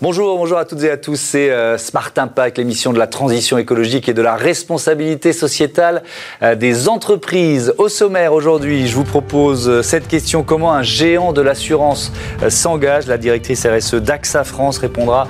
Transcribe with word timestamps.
Bonjour, 0.00 0.38
bonjour 0.38 0.58
à 0.58 0.64
toutes 0.64 0.84
et 0.84 0.92
à 0.92 0.96
tous. 0.96 1.16
C'est 1.16 1.50
euh, 1.50 1.76
Smart 1.76 2.12
Impact, 2.16 2.58
l'émission 2.58 2.92
de 2.92 3.00
la 3.00 3.08
transition 3.08 3.58
écologique 3.58 4.08
et 4.08 4.14
de 4.14 4.22
la 4.22 4.36
responsabilité 4.36 5.32
sociétale 5.32 6.04
euh, 6.40 6.54
des 6.54 6.88
entreprises. 6.88 7.74
Au 7.78 7.88
sommaire 7.88 8.32
aujourd'hui, 8.32 8.86
je 8.86 8.94
vous 8.94 9.02
propose 9.02 9.68
euh, 9.68 9.82
cette 9.82 10.06
question 10.06 10.44
comment 10.44 10.72
un 10.72 10.84
géant 10.84 11.32
de 11.32 11.40
l'assurance 11.40 12.12
s'engage? 12.48 13.08
La 13.08 13.18
directrice 13.18 13.66
RSE 13.66 13.96
d'AXA 13.96 14.44
France 14.44 14.78
répondra 14.78 15.26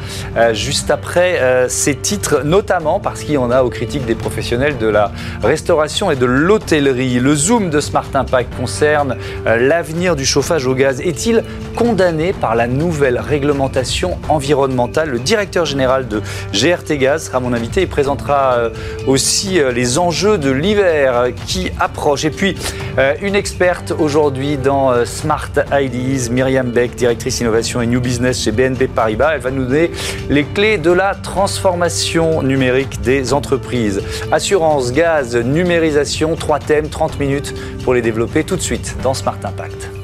juste 0.52 0.90
après 0.90 1.66
ces 1.68 1.94
titres, 1.94 2.42
notamment 2.44 3.00
parce 3.00 3.22
qu'il 3.22 3.34
y 3.34 3.38
en 3.38 3.50
a 3.50 3.62
aux 3.62 3.70
critiques 3.70 4.04
des 4.04 4.14
professionnels 4.14 4.76
de 4.76 4.86
la 4.86 5.10
restauration 5.42 6.10
et 6.10 6.16
de 6.16 6.26
l'hôtellerie. 6.26 7.18
Le 7.20 7.34
zoom 7.34 7.70
de 7.70 7.80
Smart 7.80 8.08
Impact 8.12 8.54
concerne 8.56 9.16
l'avenir 9.46 10.16
du 10.16 10.26
chauffage 10.26 10.66
au 10.66 10.74
gaz. 10.74 11.00
Est-il 11.00 11.44
condamné 11.74 12.34
par 12.34 12.54
la 12.54 12.66
nouvelle 12.66 13.18
réglementation 13.18 14.18
environnementale? 14.28 14.58
Le 15.06 15.18
directeur 15.18 15.64
général 15.64 16.08
de 16.08 16.22
GRT 16.52 16.98
Gaz 16.98 17.26
sera 17.26 17.40
mon 17.40 17.52
invité 17.52 17.82
et 17.82 17.86
présentera 17.86 18.54
euh, 18.54 18.70
aussi 19.06 19.60
euh, 19.60 19.72
les 19.72 19.98
enjeux 19.98 20.38
de 20.38 20.50
l'hiver 20.50 21.28
qui 21.46 21.70
approche. 21.78 22.24
Et 22.24 22.30
puis, 22.30 22.56
euh, 22.98 23.14
une 23.22 23.34
experte 23.34 23.92
aujourd'hui 23.98 24.56
dans 24.56 25.04
Smart 25.04 25.50
Ideas, 25.72 26.28
Myriam 26.30 26.70
Beck, 26.70 26.94
directrice 26.94 27.40
innovation 27.40 27.80
et 27.80 27.86
new 27.86 28.00
business 28.00 28.42
chez 28.42 28.52
BNP 28.52 28.88
Paribas. 28.88 29.34
Elle 29.34 29.40
va 29.40 29.50
nous 29.50 29.64
donner 29.64 29.90
les 30.28 30.44
clés 30.44 30.78
de 30.78 30.90
la 30.90 31.14
transformation 31.14 32.42
numérique 32.42 33.00
des 33.02 33.32
entreprises. 33.32 34.02
Assurance, 34.32 34.92
gaz, 34.92 35.36
numérisation, 35.36 36.36
trois 36.36 36.58
thèmes, 36.58 36.88
30 36.88 37.18
minutes 37.18 37.54
pour 37.84 37.94
les 37.94 38.02
développer 38.02 38.44
tout 38.44 38.56
de 38.56 38.62
suite 38.62 38.96
dans 39.02 39.14
Smart 39.14 39.38
Impact. 39.44 39.97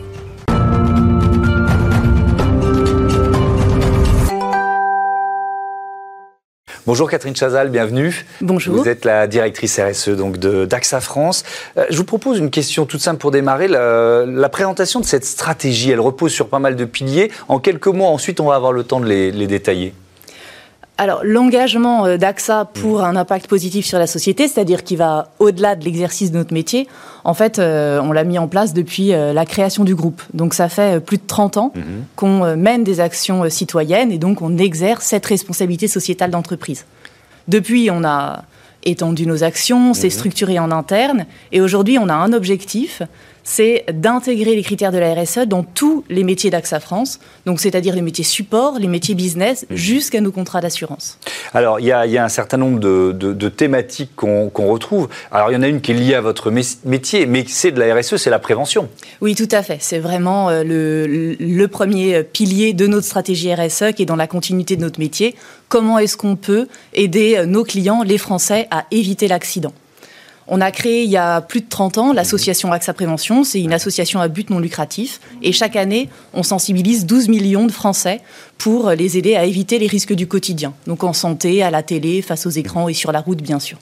Bonjour 6.87 7.09
Catherine 7.09 7.35
Chazal, 7.35 7.71
bienvenue. 7.71 8.27
Bonjour. 8.43 8.77
Vous 8.77 8.89
êtes 8.89 9.07
la 9.07 9.27
directrice 9.27 9.81
RSE 9.81 10.11
donc 10.11 10.37
de 10.37 10.67
d'AXA 10.67 11.01
France. 11.01 11.43
Euh, 11.79 11.87
je 11.89 11.97
vous 11.97 12.05
propose 12.05 12.39
une 12.39 12.51
question 12.51 12.85
toute 12.85 13.01
simple 13.01 13.19
pour 13.19 13.31
démarrer. 13.31 13.69
La, 13.69 14.49
présentation 14.51 15.01
de 15.01 15.07
cette 15.07 15.25
stratégie, 15.25 15.91
elle 15.91 16.01
repose 16.01 16.31
sur 16.31 16.49
pas 16.49 16.59
mal 16.59 16.77
de 16.77 16.85
piliers. 16.85 17.31
En 17.49 17.59
quelques 17.59 17.87
mots, 17.87 18.05
ensuite, 18.05 18.39
on 18.39 18.49
va 18.49 18.57
avoir 18.57 18.73
le 18.73 18.85
temps 18.85 19.01
de 19.01 19.07
les 19.07 19.47
détailler 19.47 19.95
alors, 20.97 21.23
l'engagement 21.25 22.07
euh, 22.07 22.17
d'AXA 22.17 22.67
pour 22.67 23.03
un 23.03 23.17
impact 23.17 23.49
positif 23.49 23.85
sur 23.85 23.99
la 23.99 24.07
société, 24.07 24.47
c'est-à-dire 24.47 24.85
qui 24.85 24.95
va 24.95 25.33
au-delà 25.41 25.75
de 25.75 25.85
l'exercice 25.85 26.31
de 26.31 26.39
notre 26.39 26.55
métier, 26.55 26.87
en 27.25 27.35
fait, 27.35 27.59
euh, 27.59 28.01
on 28.01 28.13
l'a 28.13 28.23
mis 28.23 28.39
en 28.39 28.47
place 28.47 28.75
depuis 28.75 29.13
euh, 29.13 29.33
la 29.33 29.45
création 29.45 29.83
du 29.83 29.97
groupe. 29.97 30.23
Donc, 30.35 30.55
ça 30.55 30.69
fait 30.69 31.01
plus 31.01 31.17
de 31.17 31.25
30 31.27 31.57
ans 31.57 31.73
mhm. 31.75 31.83
qu'on 32.15 32.57
mène 32.57 32.85
des 32.85 33.01
actions 33.01 33.49
citoyennes 33.51 34.13
et 34.13 34.19
donc 34.19 34.41
on 34.41 34.57
exerce 34.57 35.05
cette 35.05 35.27
responsabilité 35.27 35.89
sociétale 35.89 36.31
d'entreprise. 36.31 36.85
Depuis, 37.49 37.91
on 37.91 38.05
a 38.05 38.45
étendu 38.85 39.27
nos 39.27 39.43
actions, 39.45 39.95
c'est 39.95 40.09
mhm. 40.09 40.13
structuré 40.13 40.59
en 40.59 40.71
interne 40.71 41.27
et 41.53 41.61
aujourd'hui, 41.61 41.99
on 41.99 42.09
a 42.09 42.15
un 42.15 42.33
objectif, 42.33 43.03
c'est 43.45 43.85
d'intégrer 43.93 44.55
les 44.55 44.63
critères 44.63 44.91
de 44.91 44.99
la 44.99 45.15
RSE 45.15 45.41
dans 45.47 45.63
tous 45.63 46.05
les 46.09 46.25
métiers 46.25 46.51
d'AXA 46.51 46.81
France, 46.81 47.21
donc 47.45 47.61
c'est-à-dire 47.61 47.95
les 47.95 48.03
métiers 48.03 48.25
support, 48.25 48.79
les 48.79 48.89
métiers 48.89 49.15
business, 49.15 49.67
mhm. 49.69 49.77
jusqu'à 49.77 50.21
nos 50.21 50.33
contrats 50.33 50.61
d'assurance. 50.61 51.19
Alors, 51.53 51.79
il 51.79 51.87
y, 51.87 51.93
a 51.93 52.25
un 52.25 52.29
certain 52.29 52.57
nombre 52.57 52.81
de, 52.81 53.49
thématiques 53.49 54.17
qu'on 54.17 54.51
retrouve. 54.73 55.09
Alors, 55.31 55.51
il 55.51 55.55
y 55.55 55.57
en 55.57 55.63
a 55.63 55.69
une 55.69 55.81
qui 55.81 55.93
est 55.93 55.95
liée 55.95 56.15
à 56.15 56.21
votre 56.21 56.51
métier, 56.51 57.27
mais 57.27 57.45
c'est 57.47 57.71
de 57.71 57.79
la 57.79 57.95
RSE, 57.95 58.17
c'est 58.17 58.31
la 58.31 58.39
prévention. 58.39 58.89
Oui, 59.21 59.35
tout 59.35 59.49
à 59.51 59.63
fait. 59.63 59.79
C'est 59.81 59.99
vraiment 59.99 60.49
euh, 60.49 60.65
le, 60.65 61.37
le 61.39 61.69
premier 61.69 62.23
pilier 62.23 62.73
de 62.73 62.87
notre 62.87 63.07
stratégie 63.07 63.55
RSE 63.55 63.93
qui 63.95 64.03
est 64.03 64.07
dans 64.07 64.17
la 64.17 64.27
continuité 64.27 64.77
de 64.77 64.81
notre 64.81 64.99
métier. 64.99 65.37
Comment 65.69 65.99
est-ce 65.99 66.17
qu'on 66.17 66.37
peut 66.37 66.69
aider 66.93 67.37
euh, 67.37 67.47
nos 67.47 67.65
clients, 67.65 68.03
les 68.03 68.19
Français, 68.19 68.69
à 68.71 68.87
éviter 68.91 69.29
l'accident? 69.29 69.73
On 70.49 70.61
a 70.61 70.71
créé 70.71 71.05
il 71.05 71.11
y 71.11 71.17
a 71.17 71.41
plus 71.41 71.61
de 71.61 71.69
30 71.69 71.99
ans 71.99 72.13
l'association 72.13 72.73
AXA 72.73 72.93
Prévention. 72.93 73.45
C'est 73.45 73.61
une 73.61 73.73
association 73.73 74.21
à 74.21 74.29
but 74.29 74.51
non 74.51 74.59
lucratif. 74.59 75.21
Et 75.43 75.53
chaque 75.53 75.77
année, 75.77 76.09
on 76.33 76.43
sensibilise 76.43 77.07
12 77.07 77.29
millions 77.29 77.67
de 77.67 77.73
Français 77.73 78.21
pour 78.59 78.91
les 78.91 79.19
aider 79.19 79.37
à 79.37 79.45
éviter 79.45 79.79
les 79.79 79.87
risques 79.87 80.13
du 80.13 80.27
quotidien. 80.27 80.73
Donc 80.87 81.05
en 81.05 81.13
santé, 81.13 81.63
à 81.63 81.71
la 81.71 81.83
télé, 81.83 82.23
face 82.23 82.47
aux 82.47 82.51
écrans 82.51 82.89
et 82.89 82.95
sur 82.95 83.13
la 83.13 83.21
route, 83.21 83.43
bien 83.43 83.59
sûr. 83.59 83.79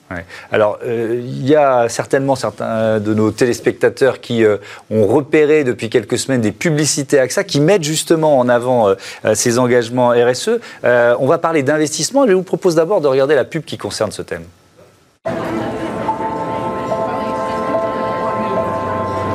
Alors, 0.51 0.79
euh, 0.83 1.21
il 1.23 1.47
y 1.47 1.55
a 1.55 1.89
certainement 1.89 2.35
certains 2.35 2.99
de 2.99 3.13
nos 3.13 3.31
téléspectateurs 3.31 4.21
qui 4.21 4.43
euh, 4.43 4.57
ont 4.89 5.05
repéré 5.05 5.63
depuis 5.63 5.89
quelques 5.89 6.17
semaines 6.17 6.41
des 6.41 6.51
publicités 6.51 7.19
AXA 7.19 7.43
qui 7.43 7.59
mettent 7.59 7.83
justement 7.83 8.39
en 8.39 8.49
avant 8.49 8.89
euh, 8.89 8.95
ces 9.35 9.59
engagements 9.59 10.09
RSE. 10.09 10.59
on 10.83 11.27
va 11.27 11.37
parler 11.37 11.63
d'investissement. 11.63 12.27
Je 12.27 12.33
vous 12.33 12.43
propose 12.43 12.75
d'abord 12.75 13.01
de 13.01 13.07
regarder 13.07 13.35
la 13.35 13.45
pub 13.45 13.63
qui 13.63 13.77
concerne 13.77 14.11
ce 14.11 14.21
thème. 14.21 14.43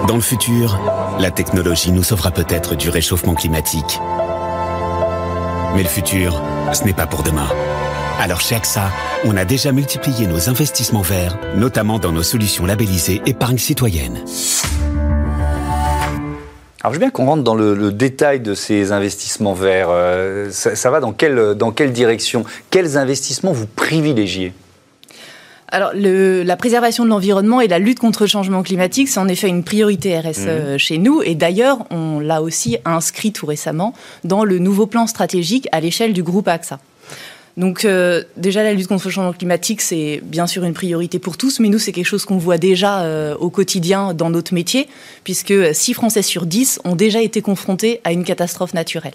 Dans 0.08 0.14
le 0.14 0.22
futur, 0.22 0.80
la 1.20 1.30
technologie 1.30 1.92
nous 1.92 2.02
sauvera 2.02 2.30
peut-être 2.30 2.74
du 2.74 2.88
réchauffement 2.88 3.34
climatique. 3.34 4.00
Mais 5.76 5.82
le 5.82 5.88
futur, 5.88 6.42
ce 6.72 6.84
n'est 6.84 6.94
pas 6.94 7.06
pour 7.06 7.22
demain. 7.22 7.46
Alors 8.18 8.40
chez 8.40 8.54
AXA, 8.54 8.90
on 9.26 9.36
a 9.36 9.44
déjà 9.44 9.70
multiplié 9.70 10.26
nos 10.26 10.48
investissements 10.48 11.02
verts, 11.02 11.38
notamment 11.56 11.98
dans 11.98 12.10
nos 12.10 12.22
solutions 12.22 12.64
labellisées 12.64 13.20
épargne 13.26 13.58
citoyenne. 13.58 14.24
Alors 16.80 16.94
je 16.94 16.98
veux 16.98 17.00
bien 17.00 17.10
qu'on 17.10 17.26
rentre 17.26 17.42
dans 17.42 17.54
le, 17.54 17.92
détail 17.92 18.40
de 18.40 18.54
ces 18.54 18.92
investissements 18.92 19.52
verts. 19.52 19.88
Euh, 19.90 20.48
ça, 20.50 20.90
va 20.90 21.00
dans 21.00 21.12
quelle, 21.12 21.54
dans 21.54 21.70
quelle 21.70 21.92
direction? 21.92 22.46
Quels 22.70 22.96
investissements 22.96 23.52
vous 23.52 23.66
privilégiez? 23.66 24.54
Alors, 25.70 25.92
la 25.94 26.56
préservation 26.56 27.04
de 27.04 27.10
l'environnement 27.10 27.60
et 27.60 27.68
la 27.68 27.78
lutte 27.78 27.98
contre 27.98 28.22
le 28.22 28.28
changement 28.28 28.62
climatique, 28.62 29.08
c'est 29.08 29.20
en 29.20 29.28
effet 29.28 29.48
une 29.48 29.64
priorité 29.64 30.18
RSE 30.18 30.46
mhm. 30.46 30.78
chez 30.78 30.96
nous. 30.96 31.20
Et 31.22 31.34
d'ailleurs, 31.34 31.84
on 31.90 32.20
l'a 32.20 32.40
aussi 32.40 32.78
inscrit 32.86 33.32
tout 33.32 33.44
récemment 33.44 33.92
dans 34.24 34.44
le 34.44 34.58
nouveau 34.58 34.86
plan 34.86 35.06
stratégique 35.06 35.68
à 35.72 35.80
l'échelle 35.80 36.14
du 36.14 36.22
groupe 36.22 36.48
AXA. 36.48 36.78
Donc 37.58 37.84
euh, 37.84 38.22
déjà, 38.36 38.62
la 38.62 38.72
lutte 38.72 38.86
contre 38.86 39.08
le 39.08 39.12
changement 39.12 39.32
climatique, 39.32 39.82
c'est 39.82 40.20
bien 40.22 40.46
sûr 40.46 40.64
une 40.64 40.72
priorité 40.72 41.18
pour 41.18 41.36
tous, 41.36 41.58
mais 41.58 41.68
nous, 41.68 41.80
c'est 41.80 41.92
quelque 41.92 42.06
chose 42.06 42.24
qu'on 42.24 42.38
voit 42.38 42.56
déjà 42.56 43.02
euh, 43.02 43.34
au 43.36 43.50
quotidien 43.50 44.14
dans 44.14 44.30
notre 44.30 44.54
métier, 44.54 44.88
puisque 45.24 45.74
6 45.74 45.92
Français 45.92 46.22
sur 46.22 46.46
10 46.46 46.80
ont 46.84 46.94
déjà 46.94 47.20
été 47.20 47.42
confrontés 47.42 48.00
à 48.04 48.12
une 48.12 48.22
catastrophe 48.22 48.74
naturelle. 48.74 49.14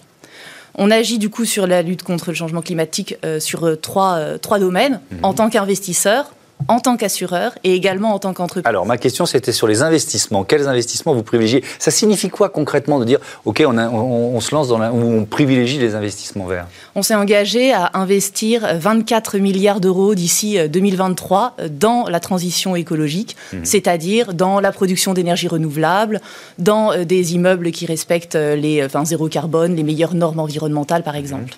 On 0.74 0.90
agit 0.90 1.18
du 1.18 1.30
coup 1.30 1.46
sur 1.46 1.66
la 1.66 1.80
lutte 1.80 2.02
contre 2.02 2.30
le 2.30 2.34
changement 2.34 2.60
climatique 2.60 3.16
euh, 3.24 3.40
sur 3.40 3.80
trois, 3.80 4.38
trois 4.38 4.58
domaines, 4.58 5.00
mhm. 5.10 5.18
en 5.22 5.32
tant 5.32 5.48
qu'investisseur, 5.48 6.30
en 6.68 6.80
tant 6.80 6.96
qu'assureur 6.96 7.52
et 7.64 7.74
également 7.74 8.14
en 8.14 8.18
tant 8.18 8.32
qu'entreprise. 8.32 8.66
Alors, 8.66 8.86
ma 8.86 8.96
question, 8.96 9.26
c'était 9.26 9.52
sur 9.52 9.66
les 9.66 9.82
investissements. 9.82 10.44
Quels 10.44 10.68
investissements 10.68 11.14
vous 11.14 11.22
privilégiez? 11.22 11.64
Ça 11.78 11.90
signifie 11.90 12.28
quoi 12.28 12.48
concrètement 12.48 12.98
de 12.98 13.04
dire, 13.04 13.18
OK, 13.44 13.62
on, 13.66 14.40
se 14.40 14.54
lance 14.54 14.68
dans 14.68 14.78
la, 14.78 14.92
on 14.92 15.24
privilégie 15.24 15.78
les 15.78 15.94
investissements 15.94 16.46
verts? 16.46 16.66
On 16.94 17.02
s'est 17.02 17.14
engagé 17.14 17.72
à 17.72 17.90
investir 17.94 18.66
24 18.78 19.38
milliards 19.38 19.80
d'euros 19.80 20.14
d'ici 20.14 20.58
2023 20.68 21.54
euh, 21.58 21.68
dans 21.70 22.06
la 22.08 22.20
transition 22.20 22.76
écologique, 22.76 23.36
mhm. 23.52 23.64
c'est-à-dire 23.64 24.34
dans 24.34 24.60
la 24.60 24.72
production 24.72 25.14
d'énergie 25.14 25.48
renouvelable, 25.48 26.20
dans 26.58 26.92
euh, 26.92 27.04
des 27.04 27.34
immeubles 27.34 27.70
qui 27.70 27.86
respectent 27.86 28.36
euh, 28.36 28.56
les 28.56 28.84
enfin, 28.84 29.04
zéro 29.04 29.28
carbone, 29.28 29.74
les 29.76 29.82
meilleures 29.82 30.14
normes 30.14 30.40
environnementales, 30.40 31.02
par 31.02 31.16
exemple. 31.16 31.54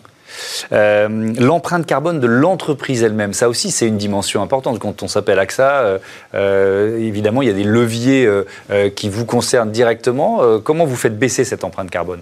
Euh, 0.73 1.33
l'empreinte 1.39 1.87
carbone 1.87 2.21
de 2.21 2.27
l'entreprise 2.27 3.03
elle-même, 3.03 3.33
ça 3.33 3.49
aussi 3.49 3.71
c'est 3.71 3.87
une 3.87 3.97
dimension 3.97 4.43
importante. 4.43 4.79
Quand 4.79 5.03
on 5.03 5.09
s'appelle 5.09 5.39
AXA, 5.39 5.81
euh, 5.81 5.99
euh, 6.35 6.99
évidemment 6.99 7.43
il 7.43 7.49
y 7.49 7.51
a 7.51 7.55
des 7.55 7.65
leviers 7.65 8.29
qui 8.95 9.09
vous 9.09 9.25
concernent 9.25 9.71
directement. 9.71 10.61
comment 10.61 10.85
vous 10.85 10.97
faites 10.97 11.19
baisser 11.19 11.45
cette 11.45 11.65
empreinte 11.65 11.91
carbone? 11.91 12.21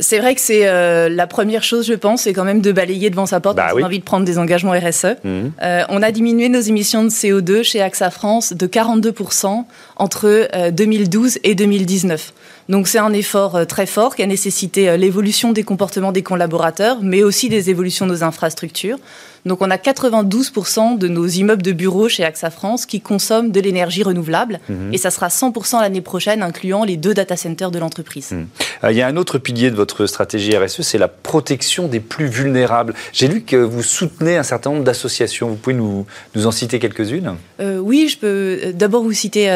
C'est 0.00 0.18
vrai 0.18 0.34
que 0.34 0.40
c'est 0.40 0.64
la 1.08 1.26
première 1.26 1.62
chose, 1.62 1.86
je 1.86 1.94
pense, 1.94 2.22
c'est 2.22 2.32
quand 2.32 2.44
même 2.44 2.60
de 2.60 2.72
balayer 2.72 3.10
devant 3.10 3.26
sa 3.26 3.40
porte 3.40 3.56
bah 3.56 3.72
on 3.74 3.82
a 3.82 3.86
envie 3.86 3.98
de 3.98 4.04
prendre 4.04 4.24
des 4.26 4.38
engagements 4.38 4.72
RSE. 4.72 5.16
Mmh. 5.24 5.48
on 5.88 6.02
a 6.02 6.10
diminué 6.12 6.48
nos 6.48 6.60
émissions 6.60 7.04
de 7.04 7.08
CO2 7.08 7.62
chez 7.62 7.80
AXA 7.80 8.10
France 8.10 8.52
de 8.52 8.66
42% 8.66 9.64
entre 9.96 10.70
2012 10.70 11.38
et 11.44 11.54
2019. 11.54 12.32
Donc 12.68 12.86
c'est 12.86 12.98
un 12.98 13.12
effort 13.12 13.56
euh, 13.56 13.64
très 13.64 13.86
fort 13.86 14.14
qui 14.14 14.22
a 14.22 14.26
nécessité 14.26 14.88
euh, 14.88 14.96
l'évolution 14.96 15.52
des 15.52 15.62
comportements 15.62 16.12
des 16.12 16.22
collaborateurs, 16.22 16.98
mais 17.02 17.22
aussi 17.22 17.48
des 17.48 17.70
évolutions 17.70 18.06
de 18.06 18.12
nos 18.12 18.22
infrastructures. 18.24 18.98
Donc 19.46 19.62
on 19.62 19.70
a 19.70 19.76
92% 19.76 20.98
de 20.98 21.08
nos 21.08 21.26
immeubles 21.26 21.62
de 21.62 21.72
bureaux 21.72 22.08
chez 22.08 22.24
AXA 22.24 22.50
France 22.50 22.86
qui 22.86 23.00
consomment 23.00 23.50
de 23.50 23.60
l'énergie 23.60 24.02
renouvelable 24.02 24.60
mhm. 24.68 24.92
et 24.92 24.98
ça 24.98 25.10
sera 25.10 25.28
100% 25.28 25.80
l'année 25.80 26.00
prochaine, 26.00 26.42
incluant 26.42 26.84
les 26.84 26.96
deux 26.96 27.14
data 27.14 27.36
centers 27.36 27.70
de 27.70 27.78
l'entreprise. 27.78 28.32
Mhm. 28.32 28.46
Euh, 28.84 28.92
il 28.92 28.96
y 28.96 29.02
a 29.02 29.06
un 29.06 29.16
autre 29.16 29.38
pilier 29.38 29.70
de 29.70 29.76
votre 29.76 30.06
stratégie 30.06 30.56
RSE, 30.56 30.82
c'est 30.82 30.98
la 30.98 31.08
protection 31.08 31.88
des 31.88 32.00
plus 32.00 32.26
vulnérables. 32.26 32.94
J'ai 33.12 33.28
lu 33.28 33.42
que 33.42 33.56
vous 33.56 33.82
soutenez 33.82 34.36
un 34.36 34.42
certain 34.42 34.70
nombre 34.70 34.84
d'associations. 34.84 35.48
Vous 35.48 35.56
pouvez 35.56 35.76
nous, 35.76 36.06
nous 36.34 36.46
en 36.46 36.50
citer 36.50 36.78
quelques-unes? 36.78 37.34
Euh, 37.60 37.78
Oui, 37.78 38.08
je 38.08 38.18
peux 38.18 38.26
euh, 38.26 38.72
d'abord 38.72 39.02
vous 39.02 39.12
citer 39.12 39.46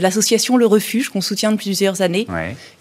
l'association 0.00 0.56
Le 0.56 0.66
Refuge 0.66 1.08
qu'on 1.08 1.20
soutient 1.20 1.52
depuis 1.52 1.70
plusieurs 1.70 2.02
années, 2.02 2.26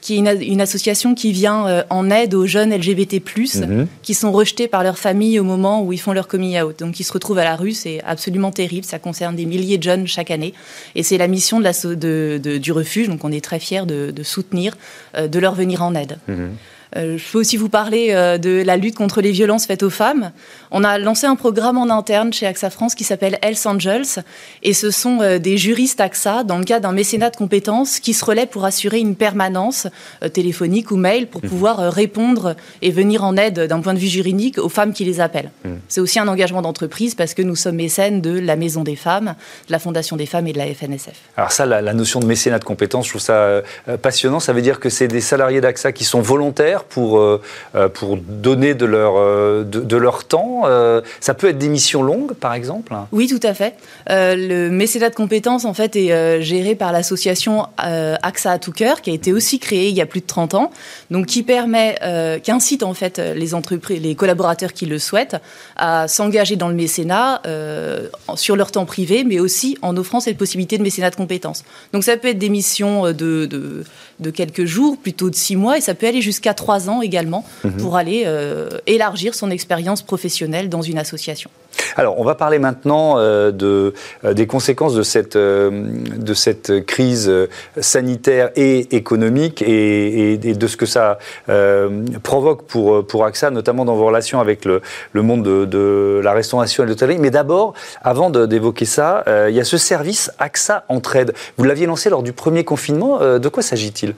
qui 0.02 0.16
est 0.16 0.18
une, 0.18 0.62
association 0.62 1.14
qui 1.16 1.32
vient 1.32 1.84
en 1.90 2.10
aide 2.10 2.34
aux 2.34 2.46
jeunes 2.46 2.74
LGBT+, 2.74 3.22
mhm. 3.56 3.88
qui 4.02 4.14
sont 4.14 4.32
rejetés 4.32 4.68
par 4.68 4.84
leur 4.84 4.98
famille 4.98 5.40
au 5.40 5.44
moment 5.44 5.84
où 5.84 5.94
ils 5.94 6.00
font 6.00 6.14
leur 6.14 6.28
coming 6.32 6.60
out. 6.62 6.80
Donc 6.80 7.00
ils 7.00 7.04
se 7.04 7.14
retrouvent 7.14 7.40
à 7.40 7.44
la 7.44 7.56
rue, 7.56 7.74
c'est 7.74 8.02
absolument 8.04 8.52
terrible. 8.52 8.86
Ça 8.86 9.00
concerne 9.00 9.36
des 9.36 9.46
milliers 9.46 9.78
de 9.78 9.84
jeunes 9.84 10.08
chaque 10.08 10.32
année. 10.32 10.54
Et 10.96 11.04
c'est 11.04 11.18
la 11.18 11.28
mission 11.28 11.60
du 11.60 12.72
refuge, 12.72 13.08
donc 13.10 13.24
on 13.24 13.32
est 13.32 13.44
très 13.44 13.60
fiers 13.60 13.86
de, 13.86 14.24
soutenir, 14.24 14.78
de 15.18 15.40
leur 15.40 15.56
venir 15.56 15.84
en 15.84 15.94
aide. 15.96 16.18
Mhm. 16.28 16.56
Euh, 16.98 17.18
je 17.18 17.32
peux 17.32 17.40
aussi 17.40 17.58
vous 17.58 17.70
parler 17.70 18.10
euh, 18.12 18.38
de 18.38 18.64
la 18.66 18.76
lutte 18.78 18.96
contre 18.96 19.22
les 19.22 19.32
violences 19.32 19.66
faites 19.66 19.84
aux 19.84 19.90
femmes. 19.90 20.32
On 20.72 20.84
a 20.84 20.98
lancé 20.98 21.26
un 21.26 21.36
programme 21.36 21.78
en 21.78 21.90
interne 21.90 22.34
chez 22.34 22.46
AXA 22.46 22.70
France 22.70 22.96
qui 22.96 23.04
s'appelle 23.04 23.38
Health 23.42 23.66
Angels. 23.66 24.24
Et 24.64 24.74
ce 24.74 24.92
sont 24.92 25.22
euh, 25.22 25.40
des 25.40 25.58
juristes 25.58 26.02
AXA, 26.02 26.44
dans 26.44 26.58
le 26.58 26.66
cadre 26.66 26.88
d'un 26.88 26.94
mécénat 26.94 27.30
de 27.30 27.38
compétences, 27.38 28.00
qui 28.00 28.14
se 28.14 28.26
relaient 28.26 28.46
pour 28.46 28.66
assurer 28.66 29.00
une 29.00 29.16
permanence 29.16 29.88
téléphonique 30.34 30.92
ou 30.92 30.98
mail 30.98 31.28
pour 31.28 31.44
mmh. 31.44 31.48
pouvoir 31.48 31.78
répondre 31.94 32.56
et 32.82 32.92
venir 32.92 33.24
en 33.24 33.38
aide 33.38 33.68
d'un 33.68 33.80
point 33.80 33.94
de 33.94 34.00
vue 34.00 34.08
juridique 34.08 34.58
aux 34.58 34.70
femmes 34.70 34.94
qui 34.94 35.06
les 35.06 35.20
appellent. 35.20 35.52
Mmh. 35.64 35.70
C'est 35.88 36.02
aussi 36.02 36.20
un 36.20 36.28
engagement 36.28 36.62
d'entreprise 36.62 37.16
parce 37.16 37.34
que 37.34 37.42
nous 37.42 37.56
sommes 37.56 37.76
mécènes 37.76 38.22
de 38.22 38.38
la 38.38 38.56
Maison 38.56 38.84
des 38.84 38.96
femmes, 38.96 39.36
de 39.68 39.72
la 39.72 39.80
Fondation 39.80 40.18
des 40.18 40.26
femmes 40.26 40.48
et 40.48 40.54
de 40.54 40.58
la 40.58 40.66
FNSF. 40.68 41.16
Alors 41.38 41.52
ça, 41.52 41.66
la, 41.66 41.82
la 41.82 41.94
notion 41.94 42.20
de 42.20 42.26
mécénat 42.26 42.60
de 42.60 42.64
compétences, 42.64 43.06
je 43.06 43.12
trouve 43.12 43.22
ça 43.22 43.62
passionnant. 44.02 44.40
Ça 44.40 44.54
veut 44.54 44.62
dire 44.62 44.80
que 44.80 44.90
c'est 44.90 45.08
des 45.08 45.22
salariés 45.22 45.62
d'AXA 45.62 45.92
qui 45.92 46.04
sont 46.04 46.22
volontaires 46.22 46.81
pour, 46.84 47.20
euh, 47.20 47.42
euh, 47.76 47.90
pour 47.90 48.18
donner 48.18 48.74
de 48.74 48.86
leur, 48.86 49.14
euh, 49.18 49.64
de, 49.64 49.98
leur 49.98 50.24
temps 50.24 50.64
Ça 51.20 51.34
peut 51.34 51.50
être 51.50 51.58
des 51.58 51.70
missions 51.70 52.04
longues, 52.04 52.34
par 52.34 52.54
exemple 52.54 52.94
Oui, 53.12 53.28
tout 53.28 53.46
à 53.46 53.54
fait. 53.54 53.76
le 54.08 54.70
mécénat 54.70 55.10
de 55.10 55.16
compétences, 55.16 55.66
en 55.66 55.74
fait, 55.74 55.96
est 55.96 56.42
géré 56.42 56.76
par 56.76 56.92
l'association 56.92 57.68
AXA 57.78 58.52
à 58.52 58.60
tout 58.60 58.72
cœur, 58.72 59.02
qui 59.02 59.12
a 59.12 59.14
été 59.14 59.34
aussi 59.34 59.60
créée 59.60 59.90
il 59.90 59.96
y 59.96 60.02
a 60.02 60.06
plus 60.06 60.22
de 60.22 60.26
30 60.26 60.56
ans, 60.56 60.72
donc 61.12 61.28
qui 61.28 61.44
permet, 61.44 61.98
qui 62.44 62.52
incite 62.52 62.84
en 62.84 62.94
fait 62.94 63.20
les 63.20 63.54
entreprises, 63.54 64.02
les 64.02 64.16
collaborateurs 64.16 64.74
qui 64.74 64.86
le 64.86 65.00
souhaitent, 65.00 65.38
à 65.76 66.08
s'engager 66.08 66.56
dans 66.56 66.70
le 66.70 66.76
mécénat 66.76 67.42
sur 68.36 68.56
leur 68.56 68.72
temps 68.72 68.86
privé, 68.86 69.24
mais 69.24 69.40
aussi 69.40 69.78
en 69.82 69.96
offrant 69.98 70.20
cette 70.20 70.38
possibilité 70.38 70.78
de 70.78 70.84
mécénat 70.84 71.10
de 71.10 71.16
compétences. 71.16 71.64
Donc 71.94 72.04
ça 72.04 72.18
peut 72.18 72.30
être 72.30 72.40
des 72.40 72.50
missions 72.50 73.06
de, 73.08 73.46
de, 73.46 73.84
de 74.20 74.30
quelques 74.30 74.66
jours, 74.66 74.98
plutôt 74.98 75.30
de 75.30 75.36
six 75.36 75.56
mois, 75.56 75.78
et 75.78 75.82
ça 75.82 75.94
peut 75.94 76.08
aller 76.08 76.22
jusqu'à 76.22 76.54
trois 76.54 76.71
ans 76.90 77.02
également 77.02 77.46
mhm. 77.64 77.78
pour 77.78 77.98
aller 77.98 78.24
euh, 78.26 78.70
élargir 78.88 79.36
son 79.36 79.52
expérience 79.52 80.02
professionnelle 80.02 80.70
dans 80.70 80.82
une 80.82 80.98
association. 80.98 81.50
Alors, 81.96 82.20
on 82.20 82.24
va 82.24 82.36
parler 82.36 82.60
maintenant 82.60 83.18
euh, 83.18 83.52
de, 83.52 83.94
euh, 84.24 84.34
des 84.34 84.48
conséquences 84.48 84.94
de 84.94 85.04
cette, 85.04 85.38
de 85.38 86.34
cette 86.34 86.86
crise 86.86 87.32
sanitaire 87.80 88.52
et 88.56 88.96
économique 88.96 89.62
et, 89.62 90.38
de 90.38 90.68
ce 90.68 90.78
que 90.78 90.86
ça 90.86 91.18
provoque 92.24 92.64
pour, 92.64 93.06
pour 93.06 93.26
AXA, 93.26 93.52
notamment 93.52 93.86
dans 93.86 93.96
vos 93.96 94.06
relations 94.06 94.40
avec 94.40 94.66
le, 94.66 94.82
le 95.14 95.22
monde 95.22 95.44
de, 95.44 95.66
de, 95.66 96.22
la 96.24 96.34
restauration 96.34 96.84
et 96.84 96.86
de 96.86 96.92
l'hôtellerie. 96.92 97.20
Mais 97.20 97.32
d'abord, 97.32 97.74
avant 98.04 98.30
d'évoquer 98.30 98.86
ça, 98.86 99.24
il 99.50 99.56
y 99.56 99.60
a 99.60 99.64
ce 99.64 99.78
service 99.78 100.32
AXA 100.40 100.86
Entraide. 100.90 101.34
Vous 101.58 101.64
l'aviez 101.64 101.86
lancé 101.86 102.10
lors 102.10 102.24
du 102.24 102.34
premier 102.34 102.64
confinement. 102.64 103.20
de 103.20 103.50
quoi 103.50 103.64
s'agit-il? 103.64 104.14